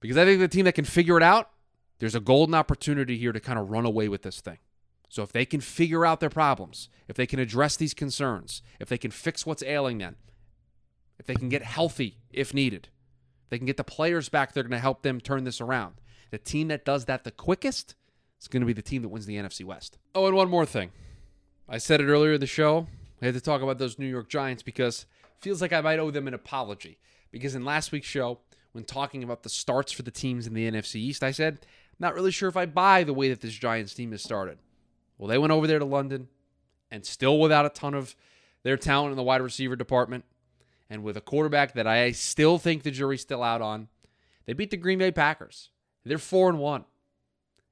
Because 0.00 0.16
I 0.16 0.24
think 0.24 0.40
the 0.40 0.48
team 0.48 0.64
that 0.64 0.74
can 0.74 0.84
figure 0.84 1.16
it 1.16 1.22
out 1.22 1.50
there's 2.00 2.14
a 2.14 2.20
golden 2.20 2.54
opportunity 2.54 3.16
here 3.16 3.30
to 3.30 3.40
kind 3.40 3.58
of 3.58 3.70
run 3.70 3.86
away 3.86 4.08
with 4.08 4.22
this 4.22 4.40
thing. 4.40 4.58
So 5.08 5.22
if 5.22 5.32
they 5.32 5.44
can 5.44 5.60
figure 5.60 6.06
out 6.06 6.20
their 6.20 6.30
problems, 6.30 6.88
if 7.08 7.16
they 7.16 7.26
can 7.26 7.38
address 7.38 7.76
these 7.76 7.94
concerns, 7.94 8.62
if 8.80 8.88
they 8.88 8.98
can 8.98 9.10
fix 9.10 9.44
what's 9.44 9.62
ailing 9.62 9.98
them, 9.98 10.16
if 11.18 11.26
they 11.26 11.34
can 11.34 11.48
get 11.48 11.62
healthy 11.62 12.16
if 12.30 12.54
needed, 12.54 12.88
they 13.50 13.58
can 13.58 13.66
get 13.66 13.76
the 13.76 13.84
players 13.84 14.28
back 14.28 14.52
they 14.52 14.60
are 14.60 14.64
going 14.64 14.70
to 14.70 14.78
help 14.78 15.02
them 15.02 15.20
turn 15.20 15.44
this 15.44 15.60
around. 15.60 15.94
The 16.30 16.38
team 16.38 16.68
that 16.68 16.84
does 16.84 17.04
that 17.04 17.24
the 17.24 17.32
quickest 17.32 17.94
is 18.40 18.48
going 18.48 18.60
to 18.60 18.66
be 18.66 18.72
the 18.72 18.82
team 18.82 19.02
that 19.02 19.08
wins 19.08 19.26
the 19.26 19.36
NFC 19.36 19.64
West. 19.64 19.98
Oh, 20.14 20.26
and 20.26 20.36
one 20.36 20.48
more 20.48 20.64
thing. 20.64 20.92
I 21.68 21.78
said 21.78 22.00
it 22.00 22.06
earlier 22.06 22.34
in 22.34 22.40
the 22.40 22.46
show. 22.46 22.86
I 23.20 23.26
had 23.26 23.34
to 23.34 23.40
talk 23.40 23.62
about 23.62 23.78
those 23.78 23.98
New 23.98 24.06
York 24.06 24.28
Giants 24.28 24.62
because 24.62 25.06
it 25.24 25.42
feels 25.42 25.60
like 25.60 25.72
I 25.72 25.80
might 25.80 25.98
owe 25.98 26.10
them 26.10 26.28
an 26.28 26.34
apology. 26.34 26.98
Because 27.30 27.54
in 27.54 27.64
last 27.64 27.92
week's 27.92 28.08
show, 28.08 28.38
when 28.72 28.84
talking 28.84 29.22
about 29.22 29.42
the 29.42 29.48
starts 29.48 29.92
for 29.92 30.02
the 30.02 30.10
teams 30.10 30.46
in 30.46 30.54
the 30.54 30.70
NFC 30.70 30.96
East, 30.96 31.22
I 31.22 31.32
said 31.32 31.66
not 32.00 32.14
really 32.14 32.30
sure 32.30 32.48
if 32.48 32.56
I 32.56 32.66
buy 32.66 33.04
the 33.04 33.14
way 33.14 33.28
that 33.28 33.40
this 33.40 33.54
Giants 33.54 33.94
team 33.94 34.12
has 34.12 34.22
started. 34.22 34.58
Well, 35.18 35.28
they 35.28 35.38
went 35.38 35.52
over 35.52 35.66
there 35.66 35.78
to 35.78 35.84
London 35.84 36.28
and 36.90 37.04
still 37.04 37.38
without 37.38 37.66
a 37.66 37.70
ton 37.70 37.94
of 37.94 38.16
their 38.62 38.76
talent 38.76 39.12
in 39.12 39.16
the 39.16 39.22
wide 39.22 39.42
receiver 39.42 39.76
department 39.76 40.24
and 40.88 41.02
with 41.04 41.16
a 41.16 41.20
quarterback 41.20 41.74
that 41.74 41.86
I 41.86 42.12
still 42.12 42.58
think 42.58 42.82
the 42.82 42.90
jury's 42.90 43.20
still 43.20 43.42
out 43.42 43.62
on. 43.62 43.88
They 44.46 44.54
beat 44.54 44.70
the 44.70 44.76
Green 44.76 44.98
Bay 44.98 45.12
Packers. 45.12 45.70
They're 46.04 46.18
4 46.18 46.50
and 46.50 46.58
1. 46.58 46.84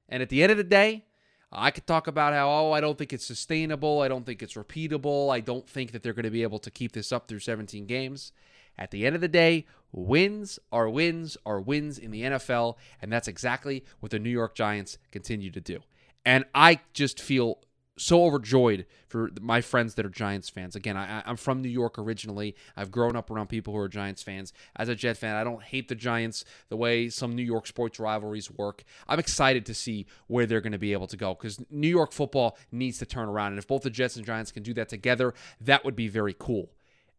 And 0.07 0.23
at 0.23 0.29
the 0.29 0.41
end 0.41 0.51
of 0.51 0.57
the 0.57 0.63
day, 0.63 1.05
I 1.51 1.71
could 1.71 1.87
talk 1.87 2.07
about 2.07 2.33
how, 2.33 2.49
oh, 2.49 2.71
I 2.71 2.79
don't 2.79 2.97
think 2.97 3.11
it's 3.11 3.25
sustainable. 3.25 4.01
I 4.01 4.07
don't 4.07 4.25
think 4.25 4.43
it's 4.43 4.53
repeatable. 4.53 5.33
I 5.33 5.39
don't 5.39 5.67
think 5.67 5.91
that 5.91 6.03
they're 6.03 6.13
going 6.13 6.23
to 6.23 6.29
be 6.29 6.43
able 6.43 6.59
to 6.59 6.71
keep 6.71 6.91
this 6.91 7.11
up 7.11 7.27
through 7.27 7.39
17 7.39 7.87
games. 7.87 8.31
At 8.79 8.91
the 8.91 9.05
end 9.05 9.13
of 9.13 9.21
the 9.21 9.27
day, 9.27 9.65
wins 9.91 10.57
are 10.71 10.89
wins 10.89 11.37
are 11.45 11.59
wins 11.59 11.99
in 11.99 12.11
the 12.11 12.23
NFL, 12.23 12.77
and 13.01 13.11
that's 13.11 13.27
exactly 13.27 13.83
what 13.99 14.11
the 14.11 14.19
New 14.19 14.29
York 14.29 14.55
Giants 14.55 14.97
continue 15.11 15.51
to 15.51 15.61
do. 15.61 15.81
And 16.25 16.45
I 16.55 16.79
just 16.93 17.19
feel 17.19 17.59
so 17.97 18.23
overjoyed 18.23 18.85
for 19.07 19.29
my 19.41 19.59
friends 19.59 19.95
that 19.95 20.05
are 20.05 20.09
Giants 20.09 20.47
fans. 20.47 20.75
Again, 20.75 20.95
I, 20.95 21.21
am 21.29 21.35
from 21.35 21.61
New 21.61 21.69
York 21.69 21.99
originally. 21.99 22.55
I've 22.77 22.91
grown 22.91 23.17
up 23.17 23.29
around 23.29 23.47
people 23.47 23.73
who 23.73 23.79
are 23.79 23.89
Giants 23.89 24.23
fans. 24.23 24.53
As 24.77 24.87
a 24.87 24.95
Jet 24.95 25.17
fan, 25.17 25.35
I 25.35 25.43
don't 25.43 25.63
hate 25.63 25.89
the 25.89 25.95
Giants 25.95 26.45
the 26.69 26.77
way 26.77 27.09
some 27.09 27.35
New 27.35 27.43
York 27.43 27.67
sports 27.67 27.99
rivalries 27.99 28.49
work. 28.49 28.83
I'm 29.07 29.19
excited 29.19 29.65
to 29.65 29.73
see 29.73 30.05
where 30.27 30.45
they're 30.45 30.61
going 30.61 30.71
to 30.71 30.77
be 30.77 30.93
able 30.93 31.07
to 31.07 31.17
go 31.17 31.33
because 31.33 31.59
New 31.69 31.89
York 31.89 32.13
football 32.13 32.57
needs 32.71 32.99
to 32.99 33.05
turn 33.05 33.27
around. 33.27 33.51
And 33.51 33.59
if 33.59 33.67
both 33.67 33.83
the 33.83 33.89
Jets 33.89 34.15
and 34.15 34.25
Giants 34.25 34.53
can 34.53 34.63
do 34.63 34.73
that 34.75 34.87
together, 34.87 35.33
that 35.59 35.83
would 35.83 35.95
be 35.95 36.07
very 36.07 36.35
cool. 36.37 36.69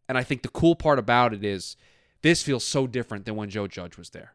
And 0.07 0.17
I 0.17 0.23
think 0.23 0.41
the 0.41 0.49
cool 0.49 0.75
part 0.75 0.99
about 0.99 1.33
it 1.33 1.43
is 1.43 1.77
this 2.21 2.43
feels 2.43 2.63
so 2.63 2.87
different 2.87 3.25
than 3.25 3.35
when 3.35 3.49
Joe 3.49 3.67
Judge 3.67 3.97
was 3.97 4.09
there. 4.09 4.33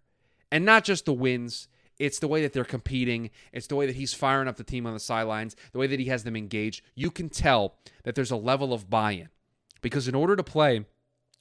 And 0.50 0.64
not 0.64 0.84
just 0.84 1.04
the 1.04 1.12
wins, 1.12 1.68
it's 1.98 2.18
the 2.18 2.28
way 2.28 2.42
that 2.42 2.52
they're 2.52 2.64
competing, 2.64 3.30
it's 3.52 3.66
the 3.66 3.76
way 3.76 3.86
that 3.86 3.96
he's 3.96 4.14
firing 4.14 4.48
up 4.48 4.56
the 4.56 4.64
team 4.64 4.86
on 4.86 4.94
the 4.94 5.00
sidelines, 5.00 5.56
the 5.72 5.78
way 5.78 5.86
that 5.86 6.00
he 6.00 6.06
has 6.06 6.24
them 6.24 6.36
engaged. 6.36 6.82
You 6.94 7.10
can 7.10 7.28
tell 7.28 7.76
that 8.04 8.14
there's 8.14 8.30
a 8.30 8.36
level 8.36 8.72
of 8.72 8.90
buy 8.90 9.12
in. 9.12 9.28
Because 9.82 10.08
in 10.08 10.14
order 10.14 10.36
to 10.36 10.42
play 10.42 10.84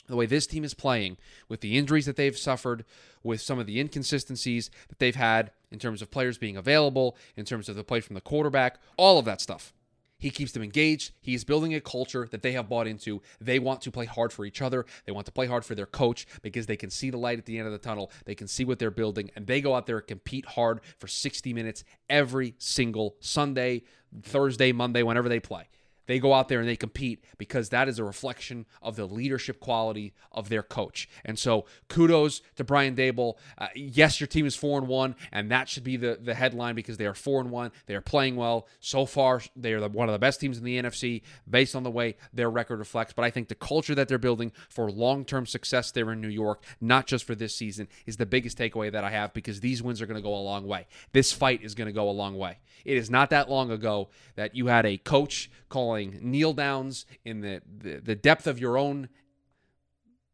the 0.07 0.15
way 0.15 0.25
this 0.25 0.45
team 0.45 0.63
is 0.63 0.73
playing, 0.73 1.17
with 1.49 1.61
the 1.61 1.77
injuries 1.77 2.05
that 2.05 2.15
they've 2.15 2.37
suffered, 2.37 2.85
with 3.23 3.41
some 3.41 3.57
of 3.57 3.65
the 3.65 3.79
inconsistencies 3.79 4.69
that 4.87 4.99
they've 4.99 5.15
had 5.15 5.51
in 5.71 5.79
terms 5.79 6.01
of 6.01 6.11
players 6.11 6.37
being 6.37 6.57
available, 6.57 7.17
in 7.35 7.43
terms 7.45 7.67
of 7.69 7.75
the 7.75 7.83
play 7.83 7.99
from 7.99 8.13
the 8.13 8.21
quarterback, 8.21 8.79
all 8.97 9.17
of 9.17 9.25
that 9.25 9.41
stuff, 9.41 9.73
He 10.17 10.29
keeps 10.29 10.51
them 10.51 10.63
engaged. 10.63 11.11
He's 11.21 11.43
building 11.43 11.73
a 11.73 11.81
culture 11.81 12.27
that 12.31 12.41
they 12.41 12.53
have 12.53 12.69
bought 12.69 12.87
into. 12.87 13.21
They 13.41 13.59
want 13.59 13.81
to 13.81 13.91
play 13.91 14.05
hard 14.05 14.31
for 14.31 14.45
each 14.45 14.61
other. 14.61 14.85
They 15.05 15.11
want 15.11 15.25
to 15.25 15.31
play 15.31 15.47
hard 15.47 15.65
for 15.65 15.75
their 15.75 15.85
coach 15.85 16.25
because 16.41 16.65
they 16.65 16.77
can 16.77 16.89
see 16.89 17.09
the 17.09 17.17
light 17.17 17.37
at 17.37 17.45
the 17.45 17.57
end 17.57 17.67
of 17.67 17.73
the 17.73 17.79
tunnel. 17.79 18.11
They 18.25 18.35
can 18.35 18.47
see 18.47 18.65
what 18.65 18.79
they're 18.79 18.91
building, 18.91 19.31
and 19.35 19.45
they 19.45 19.61
go 19.61 19.75
out 19.75 19.85
there 19.85 19.97
and 19.97 20.07
compete 20.07 20.45
hard 20.45 20.81
for 20.97 21.07
60 21.07 21.53
minutes 21.53 21.83
every 22.09 22.55
single 22.57 23.15
Sunday, 23.19 23.83
Thursday, 24.23 24.71
Monday, 24.71 25.03
whenever 25.03 25.29
they 25.29 25.39
play. 25.39 25.67
They 26.07 26.19
go 26.19 26.33
out 26.33 26.49
there 26.49 26.59
and 26.59 26.67
they 26.67 26.75
compete 26.75 27.23
because 27.37 27.69
that 27.69 27.87
is 27.87 27.99
a 27.99 28.03
reflection 28.03 28.65
of 28.81 28.95
the 28.95 29.05
leadership 29.05 29.59
quality 29.59 30.13
of 30.31 30.49
their 30.49 30.63
coach. 30.63 31.09
And 31.23 31.37
so, 31.37 31.65
kudos 31.89 32.41
to 32.55 32.63
Brian 32.63 32.95
Daboll. 32.95 33.35
Uh, 33.57 33.67
yes, 33.75 34.19
your 34.19 34.27
team 34.27 34.45
is 34.45 34.55
four 34.55 34.77
and 34.77 34.87
one, 34.87 35.15
and 35.31 35.51
that 35.51 35.69
should 35.69 35.83
be 35.83 35.97
the 35.97 36.19
the 36.21 36.33
headline 36.33 36.75
because 36.75 36.97
they 36.97 37.05
are 37.05 37.13
four 37.13 37.41
and 37.41 37.51
one. 37.51 37.71
They 37.87 37.95
are 37.95 38.01
playing 38.01 38.35
well 38.35 38.67
so 38.79 39.05
far. 39.05 39.41
They 39.55 39.73
are 39.73 39.79
the, 39.79 39.89
one 39.89 40.07
of 40.09 40.13
the 40.13 40.19
best 40.19 40.39
teams 40.39 40.57
in 40.57 40.63
the 40.63 40.81
NFC 40.81 41.21
based 41.49 41.75
on 41.75 41.83
the 41.83 41.91
way 41.91 42.17
their 42.33 42.49
record 42.49 42.79
reflects. 42.79 43.13
But 43.13 43.25
I 43.25 43.29
think 43.29 43.47
the 43.47 43.55
culture 43.55 43.95
that 43.95 44.07
they're 44.07 44.17
building 44.17 44.51
for 44.69 44.91
long 44.91 45.25
term 45.25 45.45
success 45.45 45.91
there 45.91 46.11
in 46.11 46.21
New 46.21 46.29
York, 46.29 46.63
not 46.79 47.07
just 47.07 47.25
for 47.25 47.35
this 47.35 47.55
season, 47.55 47.87
is 48.05 48.17
the 48.17 48.25
biggest 48.25 48.57
takeaway 48.57 48.91
that 48.91 49.03
I 49.03 49.09
have 49.09 49.33
because 49.33 49.59
these 49.59 49.81
wins 49.81 50.01
are 50.01 50.05
going 50.05 50.15
to 50.15 50.21
go 50.21 50.35
a 50.35 50.37
long 50.37 50.67
way. 50.67 50.87
This 51.13 51.31
fight 51.31 51.63
is 51.63 51.75
going 51.75 51.87
to 51.87 51.93
go 51.93 52.09
a 52.09 52.11
long 52.11 52.37
way. 52.37 52.59
It 52.83 52.97
is 52.97 53.09
not 53.09 53.31
that 53.31 53.49
long 53.49 53.71
ago 53.71 54.09
that 54.35 54.55
you 54.55 54.67
had 54.67 54.85
a 54.85 54.97
coach 54.97 55.49
calling 55.69 55.94
kneel 56.03 56.53
downs 56.53 57.05
in 57.23 57.41
the, 57.41 57.61
the, 57.65 57.99
the 57.99 58.15
depth 58.15 58.47
of 58.47 58.59
your 58.59 58.77
own, 58.77 59.09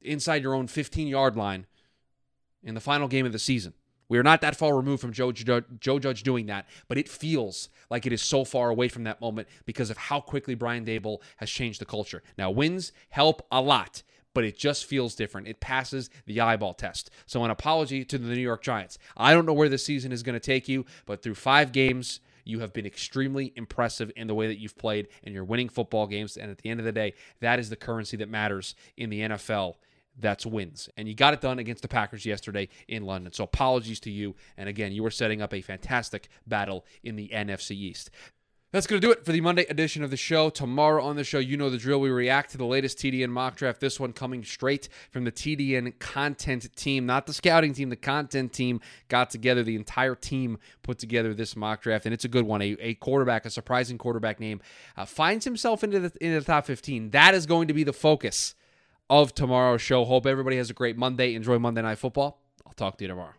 inside 0.02 0.44
your 0.44 0.54
own 0.54 0.68
15 0.68 1.08
yard 1.08 1.36
line 1.36 1.66
in 2.64 2.76
the 2.76 2.82
final 2.82 3.08
game 3.08 3.26
of 3.26 3.32
the 3.32 3.40
season. 3.40 3.74
We 4.12 4.18
are 4.18 4.24
not 4.24 4.42
that 4.42 4.58
far 4.58 4.76
removed 4.76 5.00
from 5.00 5.14
Joe, 5.14 5.32
Joe, 5.32 5.62
Joe 5.80 5.98
Judge 5.98 6.24
doing 6.24 6.48
that, 6.48 6.68
but 6.90 6.98
it 6.98 7.08
feels 7.08 7.70
like 7.90 8.06
it 8.06 8.12
is 8.12 8.22
so 8.22 8.44
far 8.44 8.70
away 8.70 8.90
from 8.90 9.06
that 9.06 9.22
moment 9.22 9.48
because 9.66 9.90
of 9.90 9.98
how 9.98 10.20
quickly 10.20 10.54
Brian 10.54 10.84
Daboll 10.84 11.20
has 11.38 11.50
changed 11.50 11.80
the 11.80 11.86
culture. 11.86 12.22
Now, 12.38 12.52
wins 12.52 12.92
help 13.12 13.48
a 13.50 13.62
lot, 13.62 14.04
but 14.34 14.44
it 14.44 14.58
just 14.58 14.84
feels 14.84 15.16
different. 15.16 15.48
It 15.48 15.62
passes 15.62 16.10
the 16.26 16.42
eyeball 16.42 16.74
test. 16.74 17.10
So, 17.26 17.46
an 17.46 17.52
apology 17.52 18.04
to 18.04 18.18
the 18.18 18.36
New 18.36 18.42
York 18.42 18.62
Giants. 18.62 18.98
I 19.16 19.34
don't 19.34 19.46
know 19.46 19.54
where 19.54 19.70
this 19.70 19.86
season 19.86 20.12
is 20.12 20.24
going 20.24 20.34
to 20.34 20.42
take 20.42 20.68
you, 20.68 20.86
but 21.06 21.24
through 21.24 21.36
five 21.36 21.72
games, 21.72 22.20
you 22.44 22.60
have 22.60 22.74
been 22.74 22.86
extremely 22.86 23.54
impressive 23.56 24.12
in 24.16 24.28
the 24.28 24.36
way 24.36 24.48
that 24.48 24.60
you've 24.60 24.78
played 24.78 25.08
and 25.24 25.34
you're 25.34 25.44
winning 25.44 25.70
football 25.70 26.08
games. 26.08 26.38
And 26.38 26.52
at 26.52 26.60
the 26.60 26.70
end 26.70 26.80
of 26.80 26.86
the 26.86 26.92
day, 26.92 27.14
that 27.40 27.60
is 27.60 27.70
the 27.70 27.76
currency 27.76 28.18
that 28.18 28.30
matters 28.30 28.76
in 28.98 29.10
the 29.10 29.22
NFL. 29.22 29.76
That's 30.20 30.46
wins. 30.46 30.90
And 30.98 31.08
you 31.08 31.16
got 31.16 31.34
it 31.34 31.42
done 31.42 31.60
against 31.60 31.82
the 31.82 31.88
Packers 31.88 32.26
yesterday 32.26 32.68
in 32.88 33.04
London. 33.04 33.32
So 33.32 33.46
apologies 33.46 34.00
to 34.02 34.12
you. 34.12 34.36
And 34.58 34.68
again, 34.68 34.92
you 34.92 35.04
were 35.04 35.12
setting 35.12 35.42
up 35.42 35.54
a 35.54 35.62
fantastic 35.62 36.28
battle 36.46 36.86
in 37.04 37.16
the 37.16 37.30
NFC 37.30 37.72
East. 37.72 38.10
That's 38.72 38.88
going 38.88 39.02
to 39.02 39.06
do 39.06 39.12
it 39.12 39.26
for 39.26 39.34
the 39.34 39.42
Monday 39.42 39.66
edition 39.66 40.02
of 40.02 40.12
the 40.12 40.18
show. 40.18 40.50
Tomorrow 40.50 41.04
on 41.04 41.18
the 41.18 41.26
show, 41.26 41.40
you 41.40 41.58
know 41.58 41.70
the 41.70 41.78
drill. 41.78 42.00
We 42.00 42.10
react 42.10 42.52
to 42.52 42.58
the 42.58 42.66
latest 42.66 43.00
TDN 43.00 43.30
mock 43.30 43.58
draft. 43.58 43.82
This 43.82 44.00
one 44.00 44.14
coming 44.14 44.46
straight 44.46 44.88
from 45.12 45.26
the 45.26 45.32
TDN 45.32 46.00
content 46.00 46.74
team, 46.78 47.06
not 47.06 47.26
the 47.26 47.34
scouting 47.34 47.74
team. 47.74 47.90
The 47.90 47.98
content 47.98 48.54
team 48.54 48.80
got 49.10 49.30
together. 49.30 49.62
The 49.62 49.76
entire 49.76 50.16
team 50.16 50.58
put 50.84 51.00
together 51.00 51.34
this 51.34 51.58
mock 51.58 51.82
draft, 51.82 52.06
and 52.06 52.14
it's 52.14 52.24
a 52.24 52.30
good 52.30 52.46
one. 52.46 52.62
A, 52.62 52.78
a 52.80 52.94
quarterback, 52.94 53.46
a 53.46 53.50
surprising 53.50 53.98
quarterback 53.98 54.40
name, 54.40 54.62
uh, 54.96 55.04
finds 55.04 55.44
himself 55.44 55.84
into 55.84 56.00
the, 56.00 56.14
into 56.22 56.40
the 56.40 56.46
top 56.46 56.66
15. 56.66 57.10
That 57.10 57.34
is 57.34 57.46
going 57.46 57.68
to 57.68 57.74
be 57.74 57.84
the 57.84 57.92
focus 57.92 58.56
of 59.10 59.36
tomorrow's 59.36 59.82
show. 59.82 60.06
Hope 60.06 60.26
everybody 60.26 60.56
has 60.56 60.70
a 60.70 60.74
great 60.74 60.96
Monday. 60.96 61.36
Enjoy 61.36 61.60
Monday 61.60 61.82
Night 61.82 61.98
Football. 61.98 62.40
I'll 62.66 62.72
talk 62.72 62.98
to 63.00 63.04
you 63.04 63.10
tomorrow. 63.10 63.34